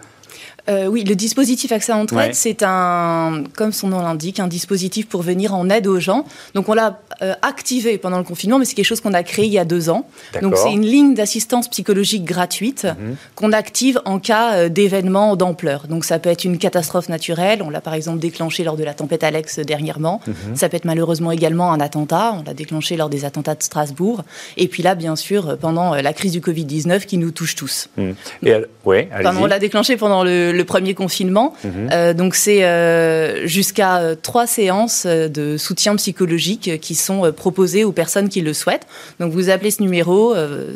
Euh, 0.69 0.87
oui, 0.87 1.03
le 1.03 1.15
dispositif 1.15 1.71
Accès 1.73 1.91
Entraide, 1.91 2.33
c'est 2.33 2.63
un, 2.63 3.43
comme 3.55 3.73
son 3.73 3.89
nom 3.89 4.01
l'indique, 4.01 4.39
un 4.39 4.47
dispositif 4.47 5.07
pour 5.07 5.21
venir 5.21 5.53
en 5.53 5.69
aide 5.69 5.87
aux 5.87 5.99
gens. 5.99 6.25
Donc 6.53 6.69
on 6.69 6.73
l'a 6.73 7.01
euh, 7.21 7.33
activé 7.41 7.97
pendant 7.97 8.17
le 8.17 8.23
confinement, 8.23 8.59
mais 8.59 8.65
c'est 8.65 8.75
quelque 8.75 8.85
chose 8.85 9.01
qu'on 9.01 9.13
a 9.13 9.23
créé 9.23 9.45
il 9.45 9.51
y 9.51 9.59
a 9.59 9.65
deux 9.65 9.89
ans. 9.89 10.07
Donc 10.41 10.55
c'est 10.55 10.71
une 10.71 10.85
ligne 10.85 11.15
d'assistance 11.15 11.67
psychologique 11.67 12.23
gratuite 12.23 12.85
mhm. 12.85 13.15
qu'on 13.35 13.51
active 13.51 13.99
en 14.05 14.19
cas 14.19 14.53
euh, 14.53 14.69
d'événement 14.69 15.35
d'ampleur. 15.35 15.87
Donc 15.87 16.05
ça 16.05 16.17
peut 16.17 16.29
être 16.29 16.45
une 16.45 16.57
catastrophe 16.57 17.09
naturelle, 17.09 17.61
on 17.61 17.69
l'a 17.69 17.81
par 17.81 17.93
exemple 17.93 18.19
déclenché 18.19 18.63
lors 18.63 18.77
de 18.77 18.83
la 18.85 18.93
tempête 18.93 19.23
Alex 19.25 19.59
dernièrement. 19.59 20.21
Mhm. 20.25 20.55
Ça 20.55 20.69
peut 20.69 20.77
être 20.77 20.85
malheureusement 20.85 21.31
également 21.31 21.73
un 21.73 21.81
attentat, 21.81 22.37
on 22.39 22.43
l'a 22.43 22.53
déclenché 22.53 22.95
lors 22.95 23.09
des 23.09 23.25
attentats 23.25 23.55
de 23.55 23.63
Strasbourg. 23.63 24.23
Et 24.55 24.69
puis 24.69 24.81
là, 24.81 24.95
bien 24.95 25.17
sûr, 25.17 25.57
pendant 25.57 25.95
la 25.95 26.13
crise 26.13 26.31
du 26.31 26.39
Covid-19 26.39 27.05
qui 27.05 27.17
nous 27.17 27.31
touche 27.31 27.55
tous. 27.55 27.89
Mhm. 27.97 28.15
Et 28.43 28.53
ouais, 28.85 29.09
on 29.25 29.45
l'a 29.45 29.59
déclenché 29.59 29.97
pendant 29.97 30.23
le 30.23 30.52
le 30.53 30.65
premier 30.65 30.93
confinement. 30.93 31.53
Mhm. 31.63 31.89
Euh, 31.91 32.13
donc 32.13 32.35
c'est 32.35 32.63
euh, 32.63 33.45
jusqu'à 33.45 33.97
euh, 33.97 34.15
trois 34.19 34.47
séances 34.47 35.05
de 35.05 35.57
soutien 35.57 35.95
psychologique 35.95 36.79
qui 36.79 36.95
sont 36.95 37.31
proposées 37.35 37.83
aux 37.83 37.91
personnes 37.91 38.29
qui 38.29 38.41
le 38.41 38.53
souhaitent. 38.53 38.87
Donc 39.19 39.31
vous 39.31 39.49
appelez 39.49 39.71
ce 39.71 39.81
numéro, 39.81 40.35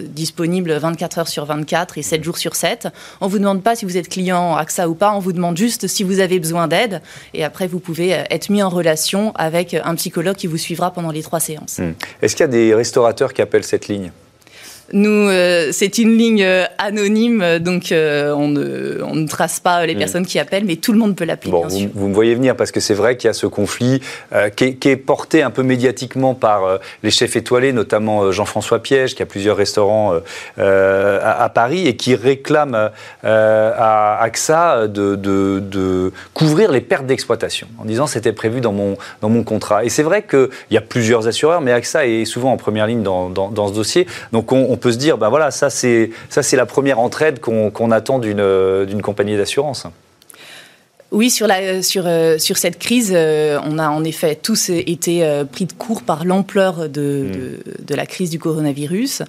disponible 0.10 0.74
24 0.74 1.20
heures 1.20 1.28
sur 1.28 1.46
24 1.46 1.98
et 1.98 2.02
7 2.02 2.24
jours 2.24 2.38
sur 2.38 2.56
7. 2.56 2.88
On 3.22 3.28
vous 3.28 3.40
demande 3.40 3.64
pas 3.64 3.76
si 3.76 3.86
vous 3.86 3.98
êtes 3.98 4.10
client 4.10 4.56
AXA 4.56 4.90
ou 4.90 4.96
pas, 4.96 5.14
on 5.14 5.20
vous 5.20 5.34
demande 5.34 5.58
juste 5.58 5.88
si 5.88 6.04
vous 6.04 6.20
avez 6.20 6.40
besoin 6.40 6.68
d'aide. 6.68 7.02
Et 7.34 7.44
après, 7.44 7.68
vous 7.68 7.80
pouvez 7.80 8.10
être 8.10 8.50
mis 8.50 8.64
en 8.64 8.70
relation 8.70 9.32
avec 9.36 9.74
un 9.74 9.96
psychologue 9.96 10.36
qui 10.36 10.48
vous 10.48 10.58
suivra 10.58 10.92
pendant 10.92 11.12
les 11.12 11.24
trois 11.24 11.40
séances. 11.40 11.80
Hmm. 11.80 11.94
Est-ce 12.22 12.36
qu'il 12.36 12.44
y 12.44 12.50
a 12.50 12.52
des 12.52 12.74
restaurateurs 12.74 13.34
qui 13.34 13.42
appellent 13.42 13.64
cette 13.64 13.88
ligne? 13.88 14.12
Nous, 14.94 15.10
euh, 15.10 15.70
c'est 15.72 15.98
une 15.98 16.18
ligne 16.18 16.44
euh, 16.44 16.66
anonyme, 16.78 17.60
donc 17.60 17.92
euh, 17.92 18.32
on, 18.34 18.48
ne, 18.48 19.02
on, 19.04 19.16
ne, 19.16 19.28
trace 19.28 19.60
pas 19.60 19.86
les 19.86 19.96
mm. 19.96 19.98
personnes 19.98 20.26
qui 20.26 20.40
appellent, 20.40 20.66
mais 20.66 20.78
tout 20.78 20.94
le 20.94 21.00
monde 21.00 21.16
peut 21.16 21.26
l'appeler. 21.26 21.52
Bon, 21.52 21.68
vous, 21.68 22.08
me 22.08 22.14
voyez 22.14 22.36
venir 22.36 22.56
parce 22.56 22.72
que 22.72 22.80
c'est 22.80 22.94
vrai 22.94 23.18
qu'il 23.18 23.28
y 23.28 23.32
a 23.32 23.34
ce 23.34 23.48
conflit 23.48 24.02
qui 24.56 24.64
est, 24.64 24.76
qui, 24.76 24.90
est, 24.90 24.96
porté 24.96 25.42
un 25.42 25.52
peu 25.52 25.64
médiatiquement 25.64 26.34
par 26.34 26.80
les 27.04 27.12
chefs 27.12 27.36
étoilés, 27.36 27.74
notamment 27.74 28.32
Jean-François 28.32 28.82
Piège, 28.82 29.16
qui 29.16 29.24
a 29.24 29.26
plusieurs 29.26 29.58
restaurants 29.58 30.14
à, 30.58 31.44
à, 31.44 31.50
Paris 31.50 31.88
et 31.88 31.96
qui 31.96 32.16
réclame 32.16 32.92
à 33.24 34.22
AXA 34.22 34.88
de, 34.88 35.16
de, 35.16 35.60
de, 35.60 36.12
couvrir 36.34 36.72
les 36.72 36.82
pertes 36.82 37.06
d'exploitation, 37.06 37.68
en 37.78 37.86
disant 37.86 38.08
c'était 38.08 38.34
prévu 38.34 38.62
dans 38.62 38.74
mon, 38.74 38.98
dans 39.22 39.30
mon 39.30 39.44
contrat. 39.44 39.86
Et 39.86 39.90
c'est 39.90 40.04
vrai 40.04 40.24
qu'il 40.24 40.50
y 40.72 40.78
a 40.78 40.82
plusieurs 40.82 41.28
assureurs, 41.28 41.62
mais 41.62 41.72
AXA 41.72 42.08
est 42.08 42.26
souvent 42.26 42.52
en 42.52 42.58
première 42.58 42.88
ligne 42.88 43.04
dans, 43.04 43.30
dans, 43.30 43.50
dans 43.50 43.68
ce 43.68 43.74
dossier. 43.74 44.08
Donc 44.32 44.52
on 44.52 44.77
on 44.77 44.77
peut 44.78 44.92
se 44.92 44.98
dire, 44.98 45.18
ben 45.18 45.30
voilà, 45.30 45.52
ça 45.52 45.70
c'est 45.70 46.12
la 46.54 46.66
première 46.66 47.00
entraide 47.00 47.40
qu'on 47.40 47.92
attend 47.92 48.20
d'une 48.20 49.02
compagnie 49.02 49.38
d'assurance. 49.38 49.88
Oui, 51.12 51.30
sur, 51.30 51.48
la, 51.48 51.82
sur, 51.84 52.04
euh, 52.06 52.38
sur 52.38 52.58
cette 52.58 52.80
crise, 52.80 53.14
euh, 53.16 53.60
on 53.64 53.80
a 53.80 53.88
en 53.88 54.04
effet 54.04 54.36
tous 54.36 54.70
été 54.70 55.24
euh, 55.24 55.46
pris 55.46 55.66
de 55.66 55.72
court 55.72 56.04
par 56.04 56.26
l'ampleur 56.26 56.90
de, 56.90 57.28
mm. 57.80 57.86
de, 57.86 57.96
la 57.96 58.06
crise 58.06 58.30
du 58.30 58.40
coronavirus. 58.40 59.24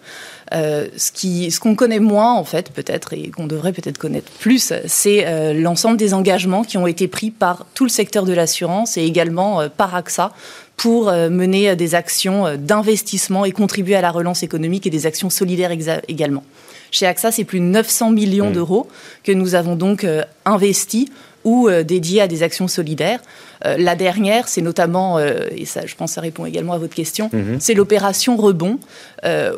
ce 0.53 1.13
qui, 1.13 1.53
ce 1.53 1.61
qu'on 1.61 1.77
connaît 1.77 2.01
moins, 2.01 2.35
en 2.35 2.43
fait, 2.43 2.73
peut-être, 2.73 3.13
et 3.13 3.29
qu'on 3.29 3.47
devrait 3.47 3.73
peut-être 3.73 3.99
connaître 3.99 4.31
plus, 4.41 4.73
c'est 4.87 5.55
l'ensemble 5.55 5.97
des 5.97 6.15
engagements 6.15 6.65
qui 6.65 6.79
ont 6.79 6.87
été 6.87 7.07
pris 7.07 7.31
par 7.31 7.65
tout 7.75 7.85
le 7.85 7.91
secteur 7.91 8.25
de 8.25 8.33
l'assurance 8.33 8.97
et 8.97 9.05
également 9.05 9.69
par 9.69 9.95
AXA 9.95 10.33
pour 10.79 11.09
euh, 11.09 11.29
mener 11.29 11.71
euh, 11.71 11.75
des 11.75 11.95
actions 11.95 12.47
euh, 12.47 12.57
d'investissement 12.57 13.45
et 13.45 13.53
contribuer 13.53 13.97
à 13.97 14.01
la 14.01 14.11
relance 14.11 14.43
économique 14.43 14.87
et 14.87 14.91
des 14.91 15.05
actions 15.05 15.29
solidaires 15.29 15.73
également. 16.09 16.45
Chez 16.91 17.05
AXA, 17.05 17.33
c'est 17.33 17.45
plus 17.45 17.61
de 17.61 17.67
900 17.67 18.13
millions 18.13 18.49
mmh. 18.49 18.55
d'euros 18.55 18.89
que 19.25 19.33
nous 19.33 19.55
avons 19.55 19.77
donc 19.77 20.07
investis 20.47 21.11
ou 21.49 21.71
dédiés 21.83 22.21
à 22.21 22.29
des 22.29 22.43
actions 22.43 22.69
solidaires. 22.69 23.21
la 23.65 23.97
dernière, 23.97 24.49
c'est 24.49 24.61
notamment, 24.61 25.19
et 25.19 25.65
ça, 25.65 25.87
je 25.87 25.95
pense, 25.95 26.13
ça 26.13 26.21
répond 26.21 26.45
également 26.47 26.75
à 26.75 26.79
votre 26.79 26.95
question, 26.95 27.31
mmh. 27.33 27.59
c'est 27.59 27.75
l'opération 27.75 28.37
Rebond, 28.37 28.79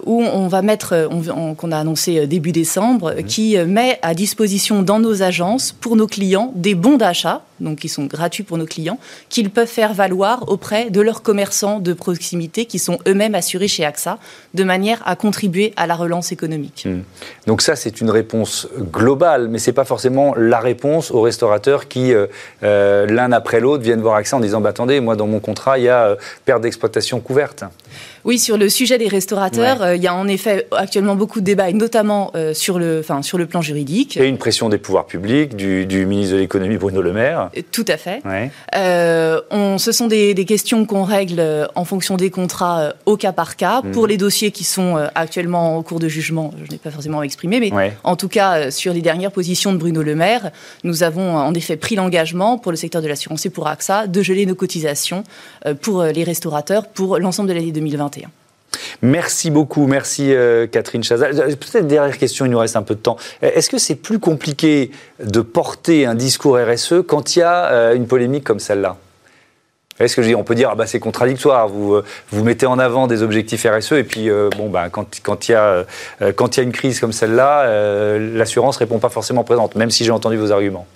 où 0.06 0.22
on 0.22 0.48
va 0.48 0.62
mettre, 0.62 1.08
qu'on 1.56 1.72
a 1.72 1.78
annoncé 1.78 2.26
début 2.26 2.52
décembre, 2.52 3.14
mmh. 3.18 3.22
qui 3.24 3.58
met 3.58 3.98
à 4.02 4.14
disposition 4.14 4.82
dans 4.82 5.00
nos 5.00 5.22
agences 5.22 5.72
pour 5.72 5.96
nos 5.96 6.06
clients 6.06 6.52
des 6.54 6.74
bons 6.74 6.96
d'achat 6.96 7.42
donc 7.60 7.78
qui 7.80 7.88
sont 7.88 8.06
gratuits 8.06 8.42
pour 8.42 8.58
nos 8.58 8.66
clients, 8.66 8.98
qu'ils 9.28 9.50
peuvent 9.50 9.68
faire 9.68 9.94
valoir 9.94 10.48
auprès 10.48 10.90
de 10.90 11.00
leurs 11.00 11.22
commerçants 11.22 11.78
de 11.78 11.92
proximité 11.92 12.64
qui 12.66 12.78
sont 12.78 12.98
eux-mêmes 13.06 13.34
assurés 13.34 13.68
chez 13.68 13.84
AXA, 13.84 14.18
de 14.54 14.64
manière 14.64 15.02
à 15.06 15.16
contribuer 15.16 15.72
à 15.76 15.86
la 15.86 15.94
relance 15.94 16.32
économique. 16.32 16.84
Hmm. 16.86 17.02
Donc 17.46 17.62
ça, 17.62 17.76
c'est 17.76 18.00
une 18.00 18.10
réponse 18.10 18.68
globale, 18.78 19.48
mais 19.48 19.58
ce 19.58 19.70
n'est 19.70 19.74
pas 19.74 19.84
forcément 19.84 20.34
la 20.36 20.60
réponse 20.60 21.10
aux 21.10 21.20
restaurateurs 21.20 21.79
qui, 21.86 22.14
euh, 22.14 22.26
euh, 22.62 23.06
l'un 23.06 23.32
après 23.32 23.60
l'autre, 23.60 23.82
viennent 23.82 24.00
voir 24.00 24.16
AXA 24.16 24.36
en 24.36 24.40
disant 24.40 24.60
bah, 24.60 24.70
attendez, 24.70 25.00
moi 25.00 25.16
dans 25.16 25.26
mon 25.26 25.40
contrat, 25.40 25.78
il 25.78 25.84
y 25.84 25.88
a 25.88 26.06
euh, 26.06 26.16
perte 26.44 26.62
d'exploitation 26.62 27.20
couverte». 27.20 27.64
Oui, 28.24 28.38
sur 28.38 28.58
le 28.58 28.68
sujet 28.68 28.98
des 28.98 29.08
restaurateurs, 29.08 29.82
euh, 29.82 29.96
il 29.96 30.02
y 30.02 30.06
a 30.06 30.14
en 30.14 30.28
effet 30.28 30.66
actuellement 30.72 31.16
beaucoup 31.16 31.40
de 31.40 31.44
débats, 31.44 31.70
et 31.70 31.72
notamment 31.72 32.30
euh, 32.34 32.52
sur, 32.52 32.78
le, 32.78 33.02
sur 33.22 33.38
le 33.38 33.46
plan 33.46 33.62
juridique. 33.62 34.16
Et 34.18 34.26
une 34.26 34.38
pression 34.38 34.68
des 34.68 34.78
pouvoirs 34.78 35.06
publics, 35.06 35.56
du, 35.56 36.06
ministre 36.06 36.34
de 36.34 36.40
l'économie 36.40 36.76
Bruno 36.76 37.00
Le 37.00 37.12
Maire. 37.12 37.50
Euh, 37.56 37.62
tout 37.72 37.84
à 37.88 37.96
fait. 37.96 38.22
on, 39.50 39.78
ce 39.78 39.92
sont 39.92 40.06
des, 40.06 40.34
questions 40.46 40.84
qu'on 40.84 41.04
règle 41.04 41.42
en 41.74 41.84
fonction 41.84 42.16
des 42.16 42.30
contrats 42.30 42.94
au 43.06 43.16
cas 43.16 43.32
par 43.32 43.56
cas. 43.56 43.82
Pour 43.92 44.04
mhm. 44.04 44.08
les 44.08 44.16
dossiers 44.16 44.50
qui 44.50 44.64
sont 44.64 44.96
actuellement 45.14 45.76
en 45.76 45.82
cours 45.82 46.00
de 46.00 46.08
jugement, 46.08 46.52
je 46.64 46.70
n'ai 46.70 46.78
pas 46.78 46.90
forcément 46.90 47.22
exprimé, 47.22 47.60
mais 47.60 47.92
en 48.04 48.16
tout 48.16 48.28
cas, 48.28 48.70
sur 48.70 48.92
les 48.92 49.02
dernières 49.02 49.32
positions 49.32 49.72
de 49.72 49.78
Bruno 49.78 50.02
Le 50.02 50.14
Maire, 50.14 50.50
nous 50.84 51.02
avons 51.02 51.36
en 51.36 51.54
effet 51.54 51.76
pris 51.76 51.94
l'engagement 51.94 52.58
pour 52.58 52.72
le 52.72 52.76
secteur 52.76 53.02
de 53.02 53.08
l'assurance 53.08 53.46
et 53.46 53.50
pour 53.50 53.68
AXA 53.68 54.06
de 54.06 54.22
geler 54.22 54.46
nos 54.46 54.54
cotisations 54.54 55.24
pour 55.80 56.02
les 56.02 56.24
restaurateurs 56.24 56.88
pour 56.88 57.18
l'ensemble 57.18 57.48
de 57.48 57.54
l'année 57.54 57.72
2021. 58.10 58.30
Merci 59.02 59.50
beaucoup, 59.50 59.86
merci 59.86 60.32
euh, 60.34 60.66
Catherine 60.66 61.02
Chazal. 61.02 61.38
Euh, 61.38 61.46
peut-être 61.48 61.86
dernière 61.86 62.16
question, 62.18 62.44
il 62.44 62.50
nous 62.50 62.58
reste 62.58 62.76
un 62.76 62.82
peu 62.82 62.94
de 62.94 63.00
temps. 63.00 63.16
Euh, 63.42 63.50
est-ce 63.54 63.70
que 63.70 63.78
c'est 63.78 63.96
plus 63.96 64.18
compliqué 64.18 64.90
de 65.22 65.40
porter 65.40 66.06
un 66.06 66.14
discours 66.14 66.58
RSE 66.58 67.02
quand 67.06 67.36
il 67.36 67.40
y 67.40 67.42
a 67.42 67.92
une 67.94 68.06
polémique 68.06 68.44
comme 68.44 68.60
celle-là? 68.60 68.96
Est-ce 69.98 70.16
que 70.16 70.22
je 70.22 70.28
dis, 70.28 70.34
on 70.34 70.44
peut 70.44 70.54
dire, 70.54 70.70
ah 70.72 70.74
bah, 70.76 70.86
c'est 70.86 70.98
contradictoire, 70.98 71.68
vous, 71.68 72.00
vous 72.30 72.44
mettez 72.44 72.64
en 72.64 72.78
avant 72.78 73.06
des 73.06 73.22
objectifs 73.22 73.66
RSE, 73.66 73.92
et 73.92 74.04
puis 74.04 74.30
bon, 74.56 74.70
bah, 74.70 74.88
quand 74.88 75.48
il 75.48 75.50
y, 75.50 75.52
y 75.52 75.54
a 75.54 76.62
une 76.62 76.72
crise 76.72 77.00
comme 77.00 77.12
celle-là, 77.12 78.16
l'assurance 78.16 78.78
répond 78.78 78.98
pas 78.98 79.10
forcément 79.10 79.44
présente, 79.44 79.74
même 79.74 79.90
si 79.90 80.06
j'ai 80.06 80.10
entendu 80.10 80.38
vos 80.38 80.52
arguments. 80.52 80.86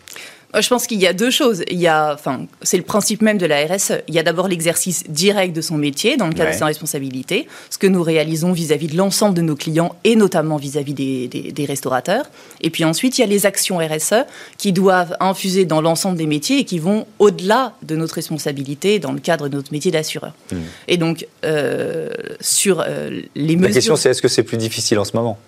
Euh, 0.54 0.62
je 0.62 0.68
pense 0.68 0.86
qu'il 0.86 1.00
y 1.00 1.06
a 1.06 1.12
deux 1.12 1.30
choses. 1.30 1.62
Il 1.70 1.78
y 1.78 1.86
a, 1.86 2.12
enfin, 2.14 2.46
c'est 2.62 2.76
le 2.76 2.82
principe 2.82 3.22
même 3.22 3.38
de 3.38 3.46
la 3.46 3.64
RSE. 3.66 4.02
Il 4.08 4.14
y 4.14 4.18
a 4.18 4.22
d'abord 4.22 4.48
l'exercice 4.48 5.04
direct 5.08 5.54
de 5.54 5.60
son 5.60 5.76
métier 5.76 6.16
dans 6.16 6.26
le 6.26 6.32
cadre 6.32 6.52
de 6.52 6.56
sa 6.56 6.66
responsabilité, 6.66 7.48
ce 7.70 7.78
que 7.78 7.86
nous 7.86 8.02
réalisons 8.02 8.52
vis-à-vis 8.52 8.88
de 8.88 8.96
l'ensemble 8.96 9.34
de 9.34 9.42
nos 9.42 9.56
clients 9.56 9.94
et 10.04 10.16
notamment 10.16 10.56
vis-à-vis 10.56 10.94
des, 10.94 11.28
des, 11.28 11.64
restaurateurs. 11.64 12.26
Et 12.60 12.70
puis 12.70 12.84
ensuite, 12.84 13.18
il 13.18 13.22
y 13.22 13.24
a 13.24 13.26
les 13.26 13.46
actions 13.46 13.78
RSE 13.78 14.24
qui 14.58 14.72
doivent 14.72 15.16
infuser 15.20 15.64
dans 15.64 15.80
l'ensemble 15.80 16.16
des 16.16 16.26
métiers 16.26 16.58
et 16.58 16.64
qui 16.64 16.78
vont 16.78 17.06
au-delà 17.18 17.74
de 17.82 17.96
notre 17.96 18.14
responsabilité 18.14 18.98
dans 18.98 19.12
le 19.12 19.20
cadre 19.20 19.48
de 19.48 19.56
notre 19.56 19.72
métier 19.72 19.90
d'assureur. 19.90 20.34
Hmm. 20.52 20.58
Et 20.88 20.96
donc, 20.96 21.26
euh, 21.44 22.10
sur 22.40 22.80
euh, 22.80 23.22
les 23.34 23.56
mesures... 23.56 23.68
La 23.68 23.74
question, 23.74 23.96
c'est 23.96 24.10
est-ce 24.10 24.22
que 24.22 24.28
c'est 24.28 24.42
plus 24.42 24.58
difficile 24.58 24.98
en 24.98 25.04
ce 25.04 25.16
moment? 25.16 25.38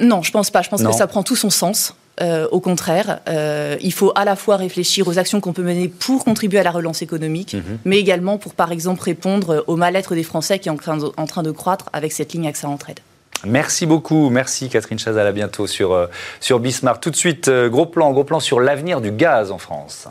Non, 0.00 0.22
je 0.22 0.30
pense 0.30 0.50
pas. 0.50 0.62
Je 0.62 0.68
pense 0.68 0.82
que 0.82 0.92
ça 0.92 1.06
prend 1.06 1.22
tout 1.22 1.36
son 1.36 1.50
sens. 1.50 1.94
Euh, 2.20 2.46
au 2.50 2.60
contraire, 2.60 3.20
euh, 3.28 3.76
il 3.80 3.92
faut 3.92 4.12
à 4.14 4.24
la 4.24 4.36
fois 4.36 4.56
réfléchir 4.56 5.08
aux 5.08 5.18
actions 5.18 5.40
qu'on 5.40 5.52
peut 5.52 5.62
mener 5.62 5.88
pour 5.88 6.24
contribuer 6.24 6.58
à 6.58 6.62
la 6.62 6.70
relance 6.70 7.02
économique, 7.02 7.54
mhm. 7.54 7.78
mais 7.84 7.98
également 7.98 8.38
pour, 8.38 8.54
par 8.54 8.72
exemple, 8.72 9.02
répondre 9.02 9.64
au 9.66 9.76
mal-être 9.76 10.14
des 10.14 10.22
Français 10.22 10.58
qui 10.58 10.68
est 10.68 10.72
en 10.72 10.76
train 10.76 10.96
de, 10.96 11.06
en 11.16 11.26
train 11.26 11.42
de 11.42 11.50
croître 11.50 11.86
avec 11.92 12.12
cette 12.12 12.32
ligne 12.32 12.46
AXA 12.46 12.68
Entraide. 12.68 13.00
Merci 13.44 13.84
beaucoup, 13.84 14.30
merci 14.30 14.68
Catherine 14.68 14.98
Chazal, 14.98 15.26
à 15.26 15.32
bientôt 15.32 15.66
sur, 15.66 15.92
euh, 15.92 16.06
sur 16.40 16.60
Bismarck. 16.60 17.02
Tout 17.02 17.10
de 17.10 17.16
suite, 17.16 17.50
gros 17.50 17.86
plan, 17.86 18.10
gros 18.12 18.24
plan 18.24 18.40
sur 18.40 18.60
l'avenir 18.60 19.00
du 19.00 19.10
gaz 19.10 19.50
en 19.50 19.58
France. 19.58 20.08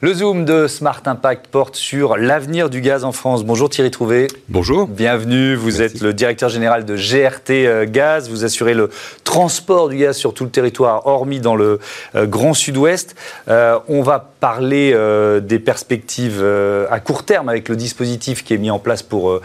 Le 0.00 0.12
Zoom 0.12 0.44
de 0.44 0.66
Smart 0.66 1.00
Impact 1.06 1.46
porte 1.46 1.76
sur 1.76 2.16
l'avenir 2.16 2.68
du 2.68 2.80
gaz 2.80 3.04
en 3.04 3.12
France. 3.12 3.44
Bonjour 3.44 3.68
Thierry 3.70 3.92
Trouvé. 3.92 4.26
Bonjour. 4.48 4.88
Bienvenue. 4.88 5.54
Vous 5.54 5.82
êtes 5.82 6.00
le 6.00 6.12
directeur 6.12 6.48
général 6.48 6.84
de 6.84 6.96
GRT 6.96 7.50
euh, 7.50 7.86
Gaz. 7.88 8.28
Vous 8.28 8.44
assurez 8.44 8.74
le 8.74 8.90
transport 9.22 9.88
du 9.88 9.96
gaz 9.96 10.16
sur 10.16 10.34
tout 10.34 10.44
le 10.44 10.50
territoire, 10.50 11.06
hormis 11.06 11.38
dans 11.38 11.54
le 11.54 11.78
euh, 12.16 12.26
Grand 12.26 12.54
Sud-Ouest. 12.54 13.14
Euh, 13.48 13.78
on 13.86 14.02
va 14.02 14.33
parler 14.44 14.94
des 15.42 15.58
perspectives 15.58 16.44
à 16.90 17.00
court 17.00 17.24
terme 17.24 17.48
avec 17.48 17.70
le 17.70 17.76
dispositif 17.76 18.44
qui 18.44 18.52
est 18.52 18.58
mis 18.58 18.70
en 18.70 18.78
place 18.78 19.02
pour, 19.02 19.40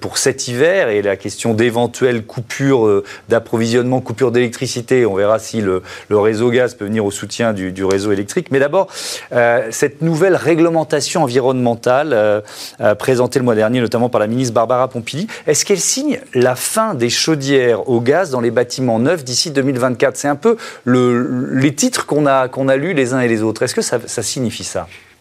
pour 0.00 0.18
cet 0.18 0.48
hiver 0.48 0.88
et 0.88 1.02
la 1.02 1.16
question 1.16 1.54
d'éventuelles 1.54 2.24
coupures 2.24 3.04
d'approvisionnement, 3.28 4.00
coupures 4.00 4.32
d'électricité. 4.32 5.06
On 5.06 5.14
verra 5.14 5.38
si 5.38 5.60
le, 5.60 5.82
réseau 6.10 6.50
gaz 6.50 6.74
peut 6.74 6.86
venir 6.86 7.04
au 7.04 7.12
soutien 7.12 7.52
du, 7.52 7.84
réseau 7.84 8.10
électrique. 8.10 8.48
Mais 8.50 8.58
d'abord, 8.58 8.88
cette 9.70 10.02
nouvelle 10.02 10.34
réglementation 10.34 11.22
environnementale 11.22 12.12
euh, 12.12 12.40
euh, 12.80 12.94
présentée 12.94 13.38
le 13.38 13.44
mois 13.44 13.54
dernier, 13.54 13.80
notamment 13.80 14.08
par 14.08 14.20
la 14.20 14.26
ministre 14.26 14.54
Barbara 14.54 14.88
Pompili, 14.88 15.26
est-ce 15.46 15.64
qu'elle 15.64 15.80
signe 15.80 16.20
la 16.34 16.56
fin 16.56 16.94
des 16.94 17.10
chaudières 17.10 17.88
au 17.88 18.00
gaz 18.00 18.30
dans 18.30 18.40
les 18.40 18.50
bâtiments 18.50 18.98
neufs 18.98 19.24
d'ici 19.24 19.50
2024 19.50 20.16
C'est 20.16 20.28
un 20.28 20.36
peu 20.36 20.56
les 20.86 21.74
titres 21.74 22.06
qu'on 22.06 22.26
a, 22.26 22.48
qu'on 22.48 22.68
a 22.68 22.76
lus 22.76 22.94
les 22.94 23.14
uns 23.14 23.20
et 23.20 23.28
les 23.28 23.42
autres. 23.42 23.62
Est-ce 23.62 23.74
que 23.74 23.82
ça, 23.82 24.22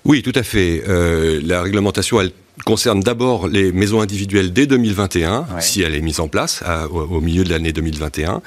oui, 0.05 0.23
tout 0.23 0.31
à 0.35 0.43
fait. 0.43 0.83
Euh, 0.87 1.41
la 1.43 1.61
réglementation, 1.61 2.21
elle 2.21 2.31
concerne 2.65 2.99
d'abord 3.01 3.47
les 3.47 3.71
maisons 3.71 4.01
individuelles 4.01 4.53
dès 4.53 4.65
2021, 4.65 5.47
si 5.59 5.81
elle 5.81 5.95
est 5.95 6.01
mise 6.01 6.19
en 6.19 6.27
place 6.27 6.63
au, 6.91 7.21
milieu 7.21 7.43
de 7.43 7.49
l'année 7.49 7.73
2021, 7.73 8.41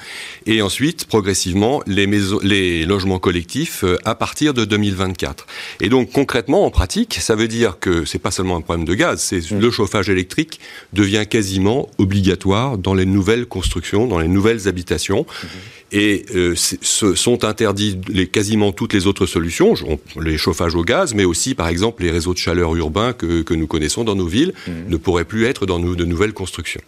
et 0.45 0.61
ensuite 0.61 1.05
progressivement 1.05 1.81
les, 1.87 2.07
maisons, 2.07 2.39
les 2.41 2.85
logements 2.85 3.19
collectifs 3.19 3.83
euh, 3.83 3.97
à 4.05 4.15
partir 4.15 4.53
de 4.53 4.65
2024. 4.65 5.47
Et 5.81 5.89
donc 5.89 6.11
concrètement, 6.11 6.65
en 6.65 6.71
pratique, 6.71 7.15
ça 7.15 7.35
veut 7.35 7.47
dire 7.47 7.79
que 7.79 8.05
c'est 8.05 8.19
pas 8.19 8.31
seulement 8.31 8.57
un 8.57 8.61
problème 8.61 8.85
de 8.85 8.93
gaz, 8.93 9.21
c'est 9.21 9.51
mm. 9.51 9.59
le 9.59 9.71
chauffage 9.71 10.09
électrique 10.09 10.59
devient 10.93 11.25
quasiment 11.29 11.89
obligatoire 11.97 12.77
dans 12.77 12.93
les 12.93 13.05
nouvelles 13.05 13.45
constructions, 13.45 14.07
dans 14.07 14.19
les 14.19 14.27
nouvelles 14.27 14.67
habitations. 14.67 15.21
Mm-hmm. 15.23 15.47
Et 15.95 16.25
euh, 16.33 16.55
sont 16.55 17.43
interdits 17.43 17.99
les, 18.07 18.25
quasiment 18.25 18.71
toutes 18.71 18.93
les 18.93 19.05
autres 19.05 19.27
solutions, 19.27 19.75
les 20.19 20.39
chauffages 20.39 20.73
au 20.73 20.83
gaz, 20.83 21.13
mais 21.13 21.23
aussi 21.23 21.53
par 21.53 21.67
exemple 21.67 22.01
les 22.01 22.09
réseaux 22.09 22.33
de 22.33 22.39
chaleur 22.39 22.75
urbains 22.75 23.13
que, 23.13 23.43
que 23.43 23.53
nous 23.53 23.67
connaissons 23.67 24.02
dans 24.03 24.15
nos 24.15 24.27
villes 24.27 24.53
mmh. 24.67 24.71
ne 24.87 24.97
pourraient 24.97 25.25
plus 25.25 25.45
être 25.45 25.65
dans 25.65 25.79
de 25.79 26.05
nouvelles 26.05 26.33
constructions. 26.33 26.81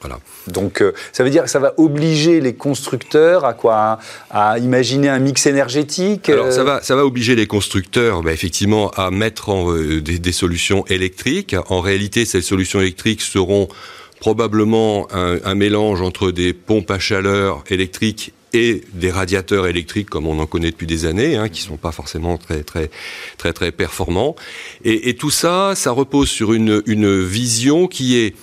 Voilà. 0.00 0.18
Donc 0.46 0.82
euh, 0.82 0.92
ça 1.12 1.24
veut 1.24 1.30
dire 1.30 1.44
que 1.44 1.50
ça 1.50 1.58
va 1.58 1.72
obliger 1.78 2.40
les 2.40 2.54
constructeurs 2.54 3.44
à 3.44 3.54
quoi? 3.54 3.98
À, 4.30 4.58
imaginer 4.58 5.08
un 5.08 5.18
mix 5.18 5.46
énergétique 5.46 6.28
Alors 6.28 6.52
ça 6.52 6.60
euh 6.60 6.64
va, 6.64 6.82
ça 6.82 6.96
va 6.96 7.06
obliger 7.06 7.34
les 7.34 7.46
constructeurs 7.46 8.22
bah, 8.22 8.32
effectivement 8.32 8.90
à 8.90 9.10
mettre 9.10 9.48
en, 9.48 9.72
des, 9.74 10.00
des, 10.00 10.32
solutions 10.32 10.84
électriques. 10.86 11.56
En 11.70 11.80
réalité, 11.80 12.26
ces 12.26 12.42
solutions 12.42 12.80
électriques 12.80 13.22
seront 13.22 13.68
probablement 14.20 15.08
un, 15.12 15.54
mélange 15.54 16.02
entre 16.02 16.30
des 16.30 16.52
pompes 16.52 16.90
à 16.90 16.98
chaleur 16.98 17.62
électriques 17.68 18.32
et 18.52 18.82
des 18.92 19.10
radiateurs 19.10 19.66
électriques 19.66 20.08
comme 20.10 20.26
on 20.26 20.38
en 20.38 20.46
connaît 20.46 20.70
depuis 20.70 20.86
des 20.86 21.06
années, 21.06 21.36
hein, 21.36 21.48
qui 21.48 21.60
sont 21.60 21.76
pas 21.76 21.92
forcément 21.92 22.38
très 22.38 22.62
très 22.62 22.90
très 23.38 23.52
très 23.52 23.72
performants. 23.72 24.36
Et, 24.84 25.14
tout 25.16 25.30
ça, 25.30 25.74
ça 25.74 25.90
repose 25.90 26.28
sur 26.28 26.52
une, 26.52 26.80
vision 27.22 27.86
qui 27.86 28.16
est 28.16 28.34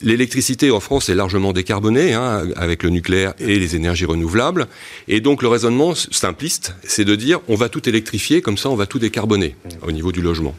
L'électricité 0.00 0.70
en 0.70 0.78
France 0.78 1.08
est 1.08 1.16
largement 1.16 1.52
décarbonée 1.52 2.12
hein, 2.12 2.46
avec 2.54 2.84
le 2.84 2.90
nucléaire 2.90 3.34
et 3.40 3.58
les 3.58 3.74
énergies 3.74 4.04
renouvelables. 4.04 4.68
Et 5.08 5.20
donc 5.20 5.42
le 5.42 5.48
raisonnement 5.48 5.92
simpliste, 5.96 6.76
c'est 6.84 7.04
de 7.04 7.16
dire 7.16 7.40
on 7.48 7.56
va 7.56 7.68
tout 7.68 7.88
électrifier, 7.88 8.40
comme 8.40 8.56
ça 8.56 8.70
on 8.70 8.76
va 8.76 8.86
tout 8.86 9.00
décarboner 9.00 9.56
au 9.82 9.90
niveau 9.90 10.12
du 10.12 10.22
logement. 10.22 10.54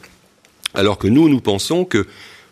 Alors 0.74 0.98
que 0.98 1.08
nous, 1.08 1.30
nous 1.30 1.40
pensons 1.40 1.86
que 1.86 2.06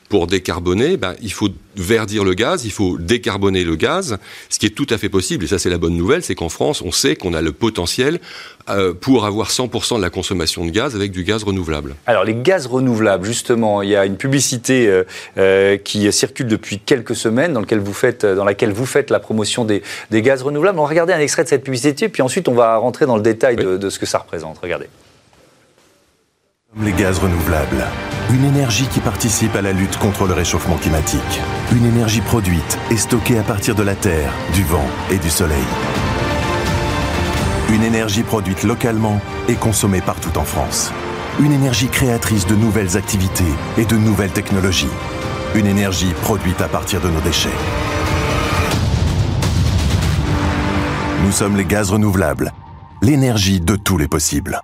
pour 0.09 0.27
décarboner, 0.27 0.97
ben, 0.97 1.15
il 1.23 1.33
faut 1.33 1.49
verdir 1.77 2.25
le 2.25 2.35
gaz, 2.35 2.65
il 2.65 2.73
faut 2.73 2.99
décarboner 2.99 3.65
le 3.65 3.77
gaz, 3.77 4.19
ce 4.49 4.59
qui 4.59 4.67
est 4.67 4.71
tout 4.71 4.87
à 4.91 4.99
fait 4.99 5.09
possible. 5.09 5.45
Et 5.45 5.49
ça, 5.49 5.59
c'est 5.59 5.71
la 5.71 5.79
bonne 5.79 5.97
nouvelle, 5.97 6.23
c'est 6.23 6.35
qu'en 6.35 6.49
France, 6.49 6.83
on 6.83 6.93
sait 6.93 7.15
qu'on 7.15 7.35
a 7.35 7.43
le 7.43 7.53
potentiel 7.53 8.21
euh, 8.69 8.95
pour 8.95 9.27
avoir 9.27 9.51
100% 9.51 9.97
de 9.97 10.03
la 10.03 10.11
consommation 10.11 10.65
de 10.65 10.71
gaz 10.71 10.95
avec 10.95 11.13
du 11.13 11.25
gaz 11.25 11.45
renouvelable. 11.45 11.95
Alors, 12.07 12.25
les 12.25 12.35
gaz 12.35 12.67
renouvelables, 12.67 13.27
justement, 13.27 13.83
il 13.83 13.91
y 13.91 13.97
a 13.97 14.07
une 14.07 14.17
publicité 14.17 14.89
euh, 14.89 15.05
euh, 15.37 15.77
qui 15.77 16.11
circule 16.13 16.49
depuis 16.49 16.79
quelques 16.79 17.15
semaines 17.15 17.53
dans, 17.53 17.61
laquelle 17.61 17.81
vous 17.81 17.93
faites, 17.93 18.25
dans 18.25 18.45
laquelle 18.45 18.73
vous 18.73 18.87
faites 18.87 19.11
la 19.11 19.21
promotion 19.21 19.65
des, 19.65 19.83
gaz 20.11 20.43
renouvelables. 20.43 20.79
On 20.79 20.83
va 20.83 20.89
regarder 20.89 21.13
un 21.13 21.21
extrait 21.21 21.45
de 21.45 21.49
cette 21.49 21.65
publicité, 21.65 22.09
puis 22.09 22.23
ensuite, 22.23 22.49
on 22.49 22.55
va 22.55 22.77
rentrer 22.77 23.07
dans 23.07 23.17
le 23.17 23.23
détail 23.23 23.57
de, 23.57 23.77
de 23.77 23.91
ce 23.91 23.99
que 23.99 24.07
ça 24.07 24.19
représente. 24.19 24.59
Regardez. 24.59 24.87
Les 26.77 26.93
gaz 26.93 27.19
renouvelables. 27.19 27.85
Une 28.31 28.45
énergie 28.45 28.87
qui 28.87 29.01
participe 29.01 29.57
à 29.57 29.63
la 29.63 29.73
lutte 29.73 29.97
contre 29.97 30.27
le 30.27 30.35
réchauffement 30.35 30.77
climatique. 30.77 31.41
Une 31.73 31.87
énergie 31.87 32.21
produite 32.21 32.79
et 32.91 32.97
stockée 32.97 33.39
à 33.39 33.43
partir 33.43 33.75
de 33.75 33.83
la 33.83 33.95
terre, 33.95 34.31
du 34.53 34.63
vent 34.65 34.85
et 35.11 35.17
du 35.17 35.31
soleil. 35.31 35.65
Une 37.71 37.83
énergie 37.83 38.23
produite 38.23 38.65
localement 38.65 39.19
et 39.49 39.55
consommée 39.55 40.03
partout 40.03 40.39
en 40.39 40.45
France. 40.45 40.93
Une 41.41 41.53
énergie 41.53 41.89
créatrice 41.89 42.47
de 42.47 42.55
nouvelles 42.55 42.99
activités 42.99 43.53
et 43.79 43.87
de 43.87 43.97
nouvelles 43.97 44.33
technologies. 44.33 44.93
Une 45.55 45.67
énergie 45.67 46.13
produite 46.23 46.61
à 46.61 46.69
partir 46.69 47.01
de 47.01 47.09
nos 47.09 47.21
déchets. 47.21 47.49
Nous 51.25 51.33
sommes 51.33 51.57
les 51.57 51.65
gaz 51.65 51.91
renouvelables, 51.91 52.53
l'énergie 53.01 53.61
de 53.61 53.75
tous 53.75 53.97
les 53.97 54.07
possibles. 54.07 54.61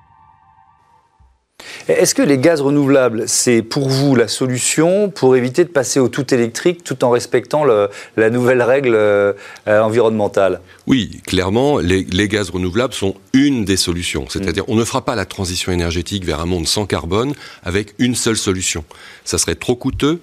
Est-ce 1.86 2.14
que 2.14 2.22
les 2.22 2.38
gaz 2.38 2.62
renouvelables, 2.62 3.24
c'est 3.26 3.60
pour 3.60 3.90
vous 3.90 4.14
la 4.14 4.26
solution 4.26 5.10
pour 5.10 5.36
éviter 5.36 5.64
de 5.64 5.68
passer 5.68 6.00
au 6.00 6.08
tout 6.08 6.32
électrique 6.32 6.82
tout 6.82 7.04
en 7.04 7.10
respectant 7.10 7.64
la 7.64 8.30
nouvelle 8.30 8.62
règle 8.62 8.94
euh, 8.94 9.34
environnementale? 9.66 10.62
Oui, 10.86 11.20
clairement, 11.26 11.78
les, 11.78 12.04
gaz 12.28 12.48
renouvelables 12.48 12.94
sont 12.94 13.16
une 13.34 13.66
des 13.66 13.76
solutions. 13.76 14.24
C'est-à-dire, 14.30 14.64
on 14.68 14.76
ne 14.76 14.84
fera 14.84 15.04
pas 15.04 15.14
la 15.14 15.26
transition 15.26 15.72
énergétique 15.72 16.24
vers 16.24 16.40
un 16.40 16.46
monde 16.46 16.66
sans 16.66 16.86
carbone 16.86 17.34
avec 17.64 17.94
une 17.98 18.14
seule 18.14 18.38
solution. 18.38 18.84
Ça 19.26 19.36
serait 19.36 19.54
trop 19.54 19.76
coûteux, 19.76 20.20